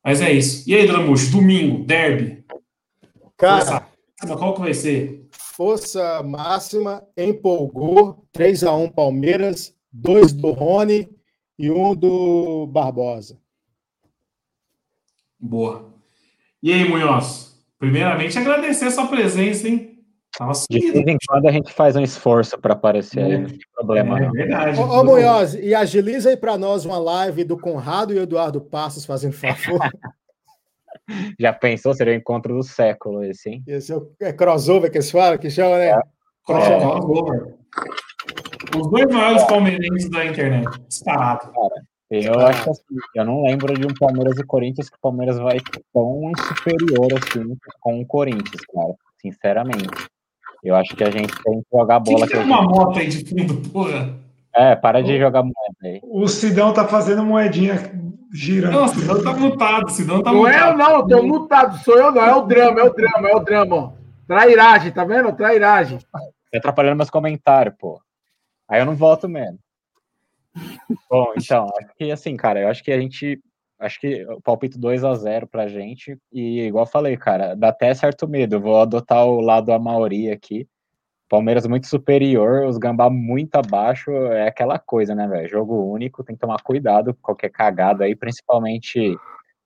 [0.08, 0.64] Mas é isso.
[0.70, 2.42] E aí, Dramuxo, domingo, derby.
[3.36, 5.28] Cara, Força, qual que vai ser?
[5.32, 11.10] Força máxima, empolgou, 3 a 1 Palmeiras, dois do Rony
[11.60, 13.38] e um do Barbosa.
[15.38, 15.94] Boa.
[16.64, 17.62] E aí, Munhoz?
[17.78, 19.97] Primeiramente, agradecer a sua presença, hein?
[20.70, 24.18] De vez em quando a gente faz um esforço para aparecer aí, não tem problema.
[24.18, 24.32] É, não.
[24.32, 24.80] verdade.
[24.80, 29.06] Ô, ô Munhoz, e agiliza aí para nós uma live do Conrado e Eduardo Passos
[29.06, 29.80] fazendo favor.
[31.40, 31.94] Já pensou?
[31.94, 33.64] Seria o encontro do século esse, hein?
[33.68, 35.90] Esse é, o, é crossover que eles falam, que chama, né?
[35.90, 36.00] É,
[36.46, 37.56] crossover.
[38.76, 40.68] Os dois maiores palmeirenses da internet.
[40.88, 41.52] Disparado.
[41.52, 45.02] Cara, eu acho que assim, eu não lembro de um Palmeiras e Corinthians que o
[45.02, 45.58] Palmeiras vai
[45.94, 48.94] tão superior assim com o Corinthians, cara.
[49.22, 50.08] Sinceramente.
[50.64, 52.28] Eu acho que a gente tem que jogar bola.
[52.28, 54.16] Que tem uma moto aí de fundo, porra.
[54.54, 56.00] É, para de jogar moeda aí.
[56.04, 57.92] O Sidão tá fazendo moedinha
[58.34, 58.74] girando.
[58.74, 60.56] Não, o Sidão tá mutado, o Sidão tá não mutado.
[60.56, 62.94] Não é eu não, eu tô mutado, sou eu não, é o drama, é o
[62.94, 63.92] drama, é o drama, ó.
[64.28, 65.32] Trairagem, tá vendo?
[65.34, 66.00] Trairagem.
[66.12, 66.20] Tá
[66.56, 68.02] atrapalhando meus comentários, pô.
[68.68, 69.58] Aí eu não volto mesmo.
[71.10, 73.40] Bom, então, acho que assim, cara, eu acho que a gente.
[73.80, 76.18] Acho que o palpite 2 a 0 pra gente.
[76.34, 78.56] E igual eu falei, cara, dá até certo medo.
[78.56, 80.68] Eu vou adotar o lado a maioria aqui.
[81.30, 85.50] Palmeiras muito superior, os Gambá muito abaixo, é aquela coisa, né, velho?
[85.50, 89.18] Jogo único, tem que tomar cuidado com qualquer cagada aí, principalmente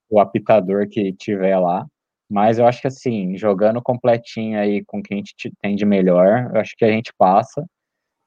[0.09, 1.86] o apitador que tiver lá.
[2.30, 6.51] Mas eu acho que assim, jogando completinho aí com quem a gente tem de melhor,
[6.53, 7.66] eu acho que a gente passa.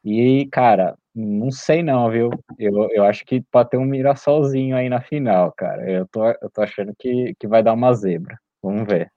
[0.05, 2.31] E, cara, não sei não, viu?
[2.59, 5.89] Eu, eu acho que pode ter um Mirassolzinho aí na final, cara.
[5.89, 8.37] Eu tô, eu tô achando que, que vai dar uma zebra.
[8.62, 9.11] Vamos ver.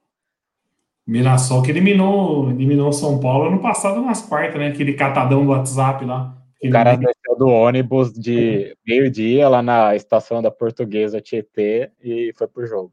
[1.06, 4.68] Mirassol que eliminou, eliminou São Paulo ano passado nas quartas, né?
[4.68, 6.36] Aquele catadão do WhatsApp lá.
[6.62, 12.46] O cara desceu do ônibus de meio-dia lá na estação da Portuguesa Tietê e foi
[12.46, 12.92] pro jogo.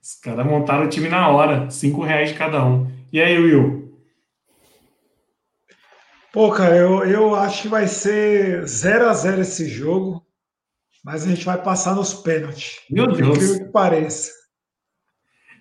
[0.00, 2.86] Os caras montaram o time na hora, cinco reais de cada um.
[3.12, 3.95] E aí, Will?
[6.36, 10.22] Pô, cara, eu, eu acho que vai ser 0 a 0 esse jogo.
[11.02, 12.78] mas a gente vai passar nos pênaltis.
[12.90, 13.38] Meu Deus.
[13.38, 14.32] Incrível que pareça.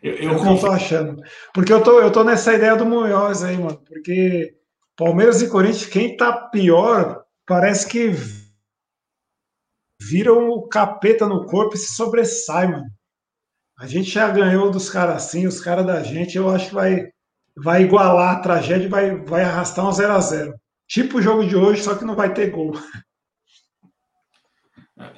[0.03, 1.21] Eu, Eu, eu não tô achando.
[1.53, 3.81] Porque eu tô, eu tô nessa ideia do Munhoz aí, mano.
[3.87, 4.53] Porque
[4.97, 8.11] Palmeiras e Corinthians, quem tá pior, parece que
[10.01, 12.91] viram o capeta no corpo e se sobressai, mano.
[13.79, 17.07] A gente já ganhou dos caras assim, os caras da gente, eu acho que vai,
[17.55, 21.45] vai igualar a tragédia e vai, vai arrastar um 0 a 0 Tipo o jogo
[21.47, 22.73] de hoje, só que não vai ter gol.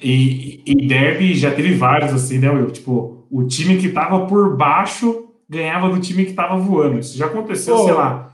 [0.02, 2.70] E, e derby já teve vários assim, né, Will?
[2.70, 6.98] Tipo, o time que tava por baixo ganhava do time que tava voando.
[6.98, 8.32] Isso já aconteceu, Pô, sei lá.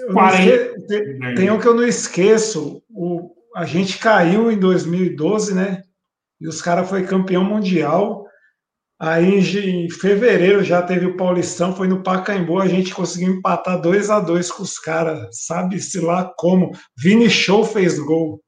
[0.00, 0.42] Eu não 40.
[0.54, 2.82] esque- tem, tem um que eu não esqueço.
[2.88, 5.82] O, a gente caiu em 2012, né?
[6.40, 8.19] E os caras foi campeão mundial.
[9.00, 9.38] Aí
[9.70, 14.20] em fevereiro já teve o Paulistão, foi no Pacaembu, a gente conseguiu empatar 2 a
[14.20, 16.70] 2 com os caras, sabe-se lá como.
[16.98, 18.42] Vini Show fez gol.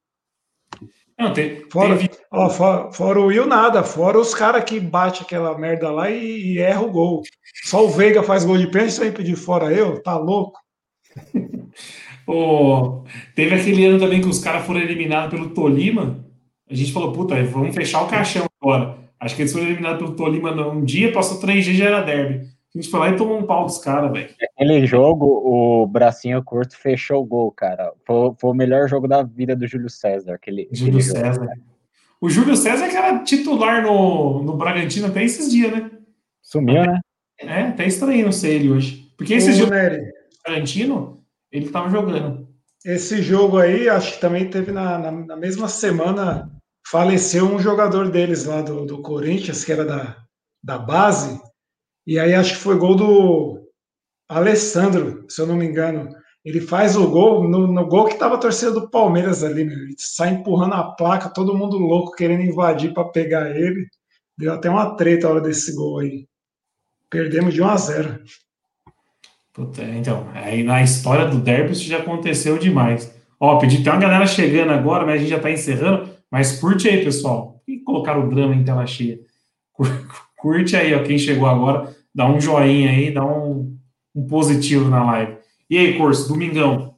[1.18, 3.82] Não, tem, Fora, teve- ó, fora, fora o Will, nada.
[3.82, 7.22] Fora os caras que bate aquela merda lá e, e erra o gol.
[7.64, 10.02] Só o Veiga faz gol de pênalti, aí pedir fora eu?
[10.02, 10.58] Tá louco?
[12.26, 16.24] Pô, teve aquele ano também que os caras foram eliminados pelo Tolima.
[16.68, 19.01] A gente falou, puta, vamos fechar o caixão agora.
[19.22, 22.44] Acho que eles foram eliminados pelo Tolima num dia, passou três dias já era derby.
[22.74, 24.30] A gente foi lá e tomou um pau dos caras, velho.
[24.42, 27.92] Aquele jogo, o bracinho curto fechou o gol, cara.
[28.04, 30.34] Foi, foi o melhor jogo da vida do Júlio César.
[30.34, 31.20] Aquele, Júlio aquele jogo.
[31.20, 31.52] César.
[32.20, 35.90] O Júlio César que era titular no, no Bragantino até esses dias, né?
[36.40, 37.00] Sumiu, né?
[37.38, 39.12] É, até estranho não ser ele hoje.
[39.16, 40.12] Porque esses dias Nery, no
[40.44, 42.48] Bragantino, ele tava jogando.
[42.84, 46.50] Esse jogo aí, acho que também teve na, na, na mesma semana,
[46.86, 50.16] faleceu um jogador deles lá do, do Corinthians, que era da,
[50.62, 51.40] da base,
[52.06, 53.62] e aí acho que foi gol do
[54.28, 56.08] Alessandro, se eu não me engano.
[56.44, 59.78] Ele faz o gol, no, no gol que tava torcendo do Palmeiras ali, meu.
[59.78, 63.86] Ele sai empurrando a placa, todo mundo louco querendo invadir para pegar ele.
[64.36, 66.26] Deu até uma treta a hora desse gol aí.
[67.08, 68.22] Perdemos de 1 a 0.
[69.52, 73.14] Puta, então, aí na história do derby isso já aconteceu demais.
[73.38, 76.11] Ó, pedi, tem uma galera chegando agora, mas a gente já tá encerrando.
[76.32, 77.62] Mas curte aí, pessoal.
[77.68, 79.20] E colocar o drama em tela cheia.
[79.72, 79.86] Cur-
[80.38, 81.94] Curte aí, ó, quem chegou agora.
[82.14, 83.78] Dá um joinha aí, dá um,
[84.14, 85.36] um positivo na live.
[85.68, 86.96] E aí, Corso, domingão.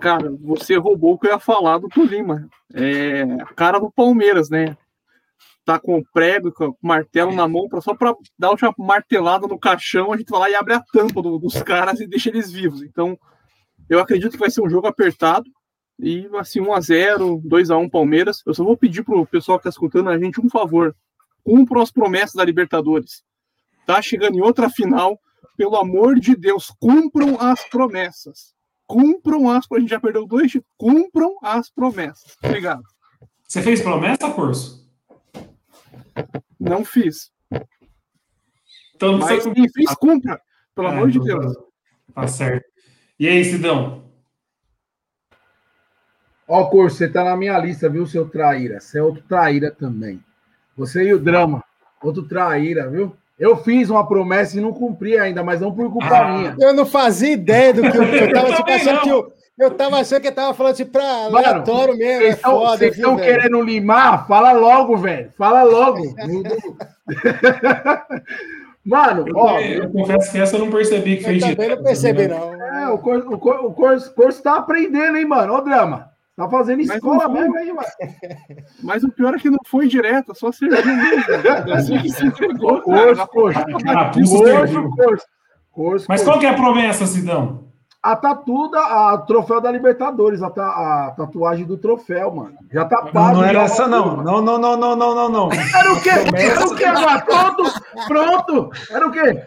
[0.00, 2.48] Cara, você roubou o que eu ia falar do Tolima.
[2.74, 4.76] É a cara do Palmeiras, né?
[5.64, 9.46] Tá com o prego, com o martelo na mão, pra, só pra dar uma martelada
[9.46, 12.30] no caixão, a gente vai lá e abre a tampa do- dos caras e deixa
[12.30, 12.82] eles vivos.
[12.82, 13.16] Então,
[13.88, 15.44] eu acredito que vai ser um jogo apertado.
[16.02, 18.42] E assim, 1x0, 2x1 Palmeiras.
[18.46, 20.96] Eu só vou pedir pro pessoal que tá escutando a gente um favor.
[21.44, 23.22] Cumpram as promessas da Libertadores.
[23.86, 25.20] Tá chegando em outra final.
[25.56, 28.54] Pelo amor de Deus, cumpram as promessas
[28.90, 32.36] cumpram as a gente já perdeu dois cumpram as promessas.
[32.42, 32.82] Obrigado.
[33.46, 34.84] Você fez promessa, Corso?
[36.58, 37.30] Não fiz.
[38.96, 40.40] Então, não Mas precisa- quem fiz, cumpra.
[40.74, 41.54] Pelo Ah, amor de Deus.
[41.54, 41.62] Tá,
[42.22, 42.66] tá certo.
[43.16, 44.09] E aí, Sidão?
[46.52, 48.80] Ó, Corso, você tá na minha lista, viu, seu traíra?
[48.80, 50.20] Você é outro traíra também.
[50.76, 51.62] Você e o drama,
[52.02, 53.14] outro traíra, viu?
[53.38, 56.32] Eu fiz uma promessa e não cumpri ainda, mas não por culpa Ah.
[56.32, 56.56] minha.
[56.58, 59.02] Eu não fazia ideia do que eu, eu tava também achando não.
[59.02, 62.22] que eu, eu tava achando que eu tava falando tipo, pra aleatório mesmo.
[62.22, 63.32] É Vocês estão foda, vocês viu, estão velho?
[63.40, 64.26] querendo limar?
[64.26, 65.30] Fala logo, velho.
[65.38, 66.02] Fala logo.
[68.84, 71.76] Mano, Eu, ó, eu confesso que essa eu não percebi que Eu fez também direto,
[71.78, 72.34] não percebi, né?
[72.38, 72.54] não.
[72.78, 75.54] é, o Corso, o Corso, o Corso, o Corso tá aprendendo, hein, mano?
[75.54, 76.09] Ô, drama.
[76.44, 77.40] Tá fazendo Mas escola não foi.
[77.40, 77.88] mesmo aí, mano.
[78.82, 81.74] Mas o pior é que não foi direto, só serviu mesmo.
[81.74, 84.90] Assim que se entregou, Corso, serviu.
[84.96, 85.26] Corso.
[85.72, 87.64] Corso, Mas qual que é a promessa, Sidão?
[88.02, 90.62] A tatu da a troféu da Libertadores, a, ta-
[91.08, 92.54] a tatuagem do troféu, mano.
[92.72, 93.34] Já tá Não, pago.
[93.36, 93.62] não era já.
[93.64, 94.16] essa, não.
[94.16, 95.48] Não, não, não, não, não, não, não.
[95.52, 96.08] Era o quê?
[96.10, 96.84] Era o quê?
[97.26, 97.64] Pronto,
[98.08, 98.70] pronto.
[98.90, 99.42] Era o quê?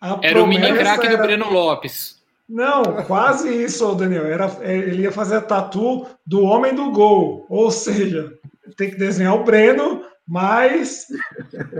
[0.00, 2.22] A Era o mini craque do era- Breno Lopes.
[2.48, 4.26] Não, quase isso, ô Daniel.
[4.26, 7.46] Era, é, ele ia fazer a tatu do homem do gol.
[7.48, 8.32] Ou seja,
[8.76, 11.06] tem que desenhar o Breno, mais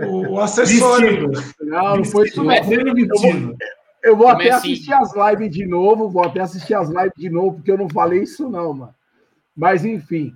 [0.07, 1.29] o, o acessório.
[1.29, 1.53] Vestido.
[1.61, 2.65] Não, não foi isso, não.
[2.65, 3.55] Breno vestido.
[4.03, 4.73] Eu vou até Comecinho.
[4.73, 7.89] assistir as lives de novo, vou até assistir as lives de novo, porque eu não
[7.89, 8.95] falei isso não, mano.
[9.55, 10.35] Mas enfim.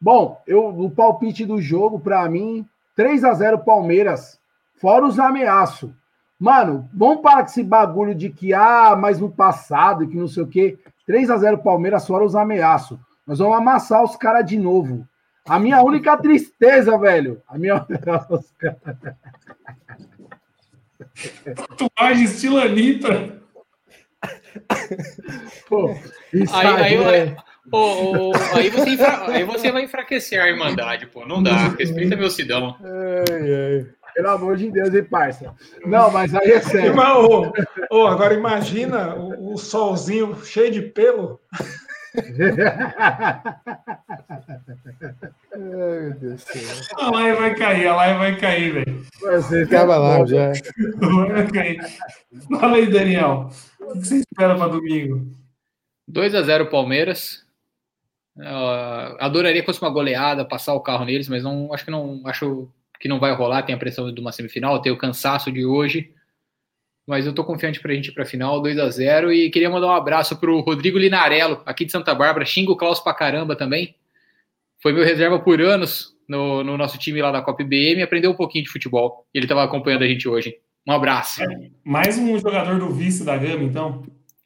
[0.00, 2.66] Bom, eu, o palpite do jogo, pra mim,
[2.96, 4.38] 3 a 0 Palmeiras,
[4.80, 5.90] fora os ameaços.
[6.40, 10.42] Mano, vamos parar com esse bagulho de que, ah, mas no passado, que não sei
[10.42, 10.78] o quê.
[11.06, 12.98] 3 a 0 Palmeiras, fora os ameaços.
[13.26, 15.06] Nós vamos amassar os caras de novo.
[15.46, 17.42] A minha única tristeza, velho.
[17.46, 17.84] A minha.
[18.30, 19.16] Os caras-
[21.78, 23.38] Tatuagem estilo Anitta.
[25.68, 25.94] Pô,
[26.32, 27.36] isso Aí, aí, aí, é-
[27.72, 31.26] ô, aí, você enfra- aí você vai enfraquecer a Irmandade, pô.
[31.26, 31.68] Não dá.
[31.78, 32.76] Respeita meu Sidão.
[34.14, 35.54] Pelo amor de Deus, hein, parça?
[35.84, 36.94] Não, mas aí é sério.
[36.94, 37.52] Mas, ô,
[37.90, 41.40] ô, agora imagina o, o solzinho cheio de pelo.
[45.52, 46.96] Ai, meu Deus do céu.
[46.98, 49.06] A live vai cair, a live vai cair, velho.
[49.20, 50.52] Você Acaba lá, já.
[51.28, 51.80] Vai cair.
[52.58, 53.50] Fala aí, Daniel.
[53.80, 55.26] O que você espera para domingo?
[56.08, 57.44] 2 a 0 Palmeiras.
[58.38, 62.22] Ah, adoraria que fosse uma goleada, passar o carro neles, mas não acho que não
[62.24, 62.68] acho
[63.00, 63.62] que não vai rolar.
[63.62, 66.12] Tem a pressão de uma semifinal, tem o cansaço de hoje.
[67.06, 69.88] Mas eu tô confiante pra gente ir pra final, 2 a 0 E queria mandar
[69.88, 72.44] um abraço pro Rodrigo Linarello, aqui de Santa Bárbara.
[72.44, 73.96] Xinga o Klaus pra caramba também.
[74.82, 78.30] Foi meu reserva por anos no, no nosso time lá da Copa IBM e aprendeu
[78.30, 79.26] um pouquinho de futebol.
[79.34, 80.54] E ele tava acompanhando a gente hoje.
[80.86, 81.40] Um abraço.
[81.84, 84.02] Mais um jogador do vice da Gama, então.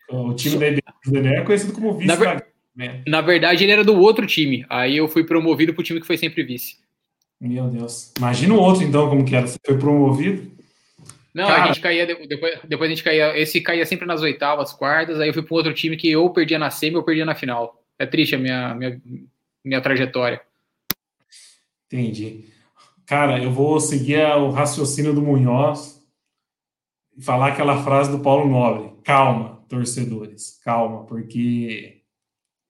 [0.09, 2.44] O time da IBM é conhecido como vice Na ver- da Gama.
[2.74, 3.02] né?
[3.06, 4.64] Na verdade, ele era do outro time.
[4.70, 6.76] Aí eu fui promovido pro time que foi sempre vice.
[7.47, 8.12] Meu Deus.
[8.16, 9.47] Imagina o outro, então, como que era.
[9.47, 10.51] Você foi promovido.
[11.35, 11.65] Não, Cara.
[11.65, 15.21] a gente caía, de- depois, depois a gente caía, esse caía sempre nas oitavas, quartas,
[15.21, 17.35] aí eu fui para um outro time que ou perdia na semi ou perdia na
[17.35, 17.83] final.
[17.99, 19.01] É triste a minha, minha,
[19.65, 20.41] minha trajetória.
[21.87, 22.45] Entendi.
[23.07, 26.03] Cara, eu vou seguir o raciocínio do Munhoz
[27.16, 28.93] e falar aquela frase do Paulo Nobre.
[29.05, 30.59] Calma, torcedores.
[30.65, 32.01] Calma, porque.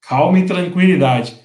[0.00, 1.38] Calma e tranquilidade.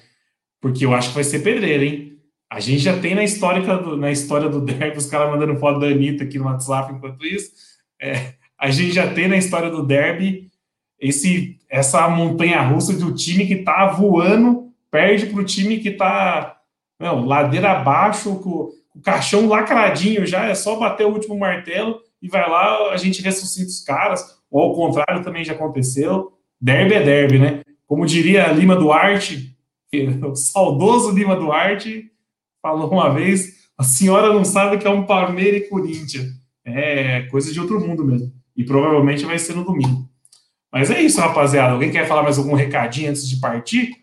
[0.60, 2.09] Porque eu acho que vai ser pedreiro, hein?
[2.50, 5.78] A gente já tem na história do, na história do Derby os caras mandando foto
[5.78, 7.52] da Anitta aqui no WhatsApp enquanto isso.
[8.00, 10.50] É, a gente já tem na história do Derby
[10.98, 16.56] esse, essa montanha russa do time que tá voando, perde pro time que tá
[16.98, 22.28] não, ladeira abaixo, com o caixão lacradinho já, é só bater o último martelo e
[22.28, 26.32] vai lá, a gente ressuscita os caras, ou ao contrário também já aconteceu.
[26.60, 27.62] Derby é derby, né?
[27.86, 29.56] Como diria Lima Duarte,
[30.22, 32.09] o saudoso Lima Duarte
[32.62, 36.28] falou uma vez: a senhora não sabe que é um Palmeiras e Corinthians.
[36.64, 38.32] É coisa de outro mundo mesmo.
[38.56, 40.08] E provavelmente vai ser no domingo.
[40.72, 41.72] Mas é isso, rapaziada.
[41.72, 43.96] Alguém quer falar mais algum recadinho antes de partir?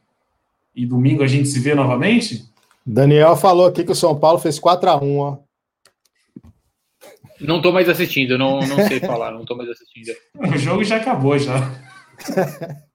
[0.75, 2.43] E domingo a gente se vê novamente?
[2.85, 5.37] Daniel falou aqui que o São Paulo fez 4x1, ó.
[7.39, 10.15] Não tô mais assistindo, não, não sei falar, não tô mais assistindo.
[10.35, 11.55] O jogo já acabou, já.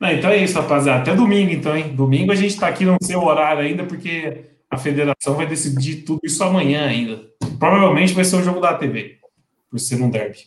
[0.00, 1.00] Não, então é isso, rapaziada.
[1.00, 1.94] Até domingo, então, hein?
[1.94, 6.20] Domingo a gente tá aqui no seu horário ainda, porque a federação vai decidir tudo
[6.24, 7.20] isso amanhã ainda.
[7.58, 9.18] Provavelmente vai ser o jogo da TV,
[9.70, 10.38] por ser um derby.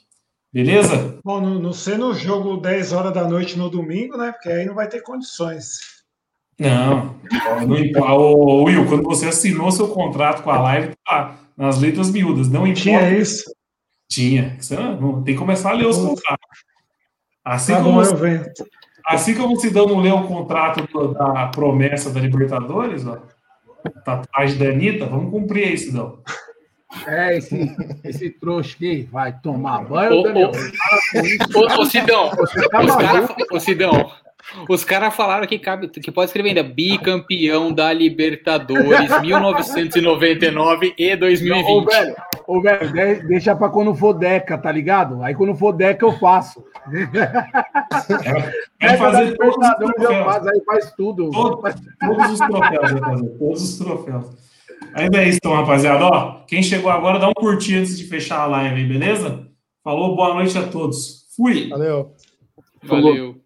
[0.51, 1.19] Beleza?
[1.23, 4.31] Bom, não, não ser no jogo 10 horas da noite no domingo, né?
[4.31, 5.79] Porque aí não vai ter condições.
[6.59, 7.15] Não.
[7.67, 8.13] não importa.
[8.13, 12.49] Ô, Will, quando você assinou seu contrato com a live, tá nas letras miúdas.
[12.49, 12.81] Não importa.
[12.81, 13.43] Tinha isso.
[14.07, 14.55] Tinha.
[14.59, 16.59] Você não, não- tem que começar a ler os contratos.
[17.43, 18.53] Assim Tá como bom, você.
[19.05, 23.17] Assim como o Sidão não leu o contrato da promessa da Libertadores, ó,
[24.05, 26.19] tatuagem da Anitta, vamos cumprir aí, Sidão.
[27.07, 30.51] É, esse, esse trouxa aqui vai tomar banho, Ô, Daniel.
[30.51, 31.59] ô.
[31.59, 32.97] Ô, ô Sidão, tá os maluco?
[32.97, 34.11] caras ô, Sidão,
[34.69, 41.17] os caras falaram que, cabe, que pode escrever ainda bicampeão da Libertadores 1999 e Ô,
[41.17, 41.85] 2020.
[41.85, 42.15] velho,
[42.47, 45.23] ô, velho, de- deixa pra quando for Deca, tá ligado?
[45.23, 46.63] Aí quando for Deca eu faço.
[48.91, 50.25] Da fazer todos os eu troféus.
[50.25, 51.29] faço, aí faz tudo.
[51.31, 54.25] Todo- Todos os troféus, vai fazer, todos os troféus.
[54.95, 56.05] Ainda é isso, então, rapaziada.
[56.05, 59.47] Ó, quem chegou agora, dá um curtir antes de fechar a live aí, beleza?
[59.83, 61.25] Falou, boa noite a todos.
[61.35, 61.69] Fui!
[61.69, 62.13] Valeu.
[62.83, 63.42] Valeu.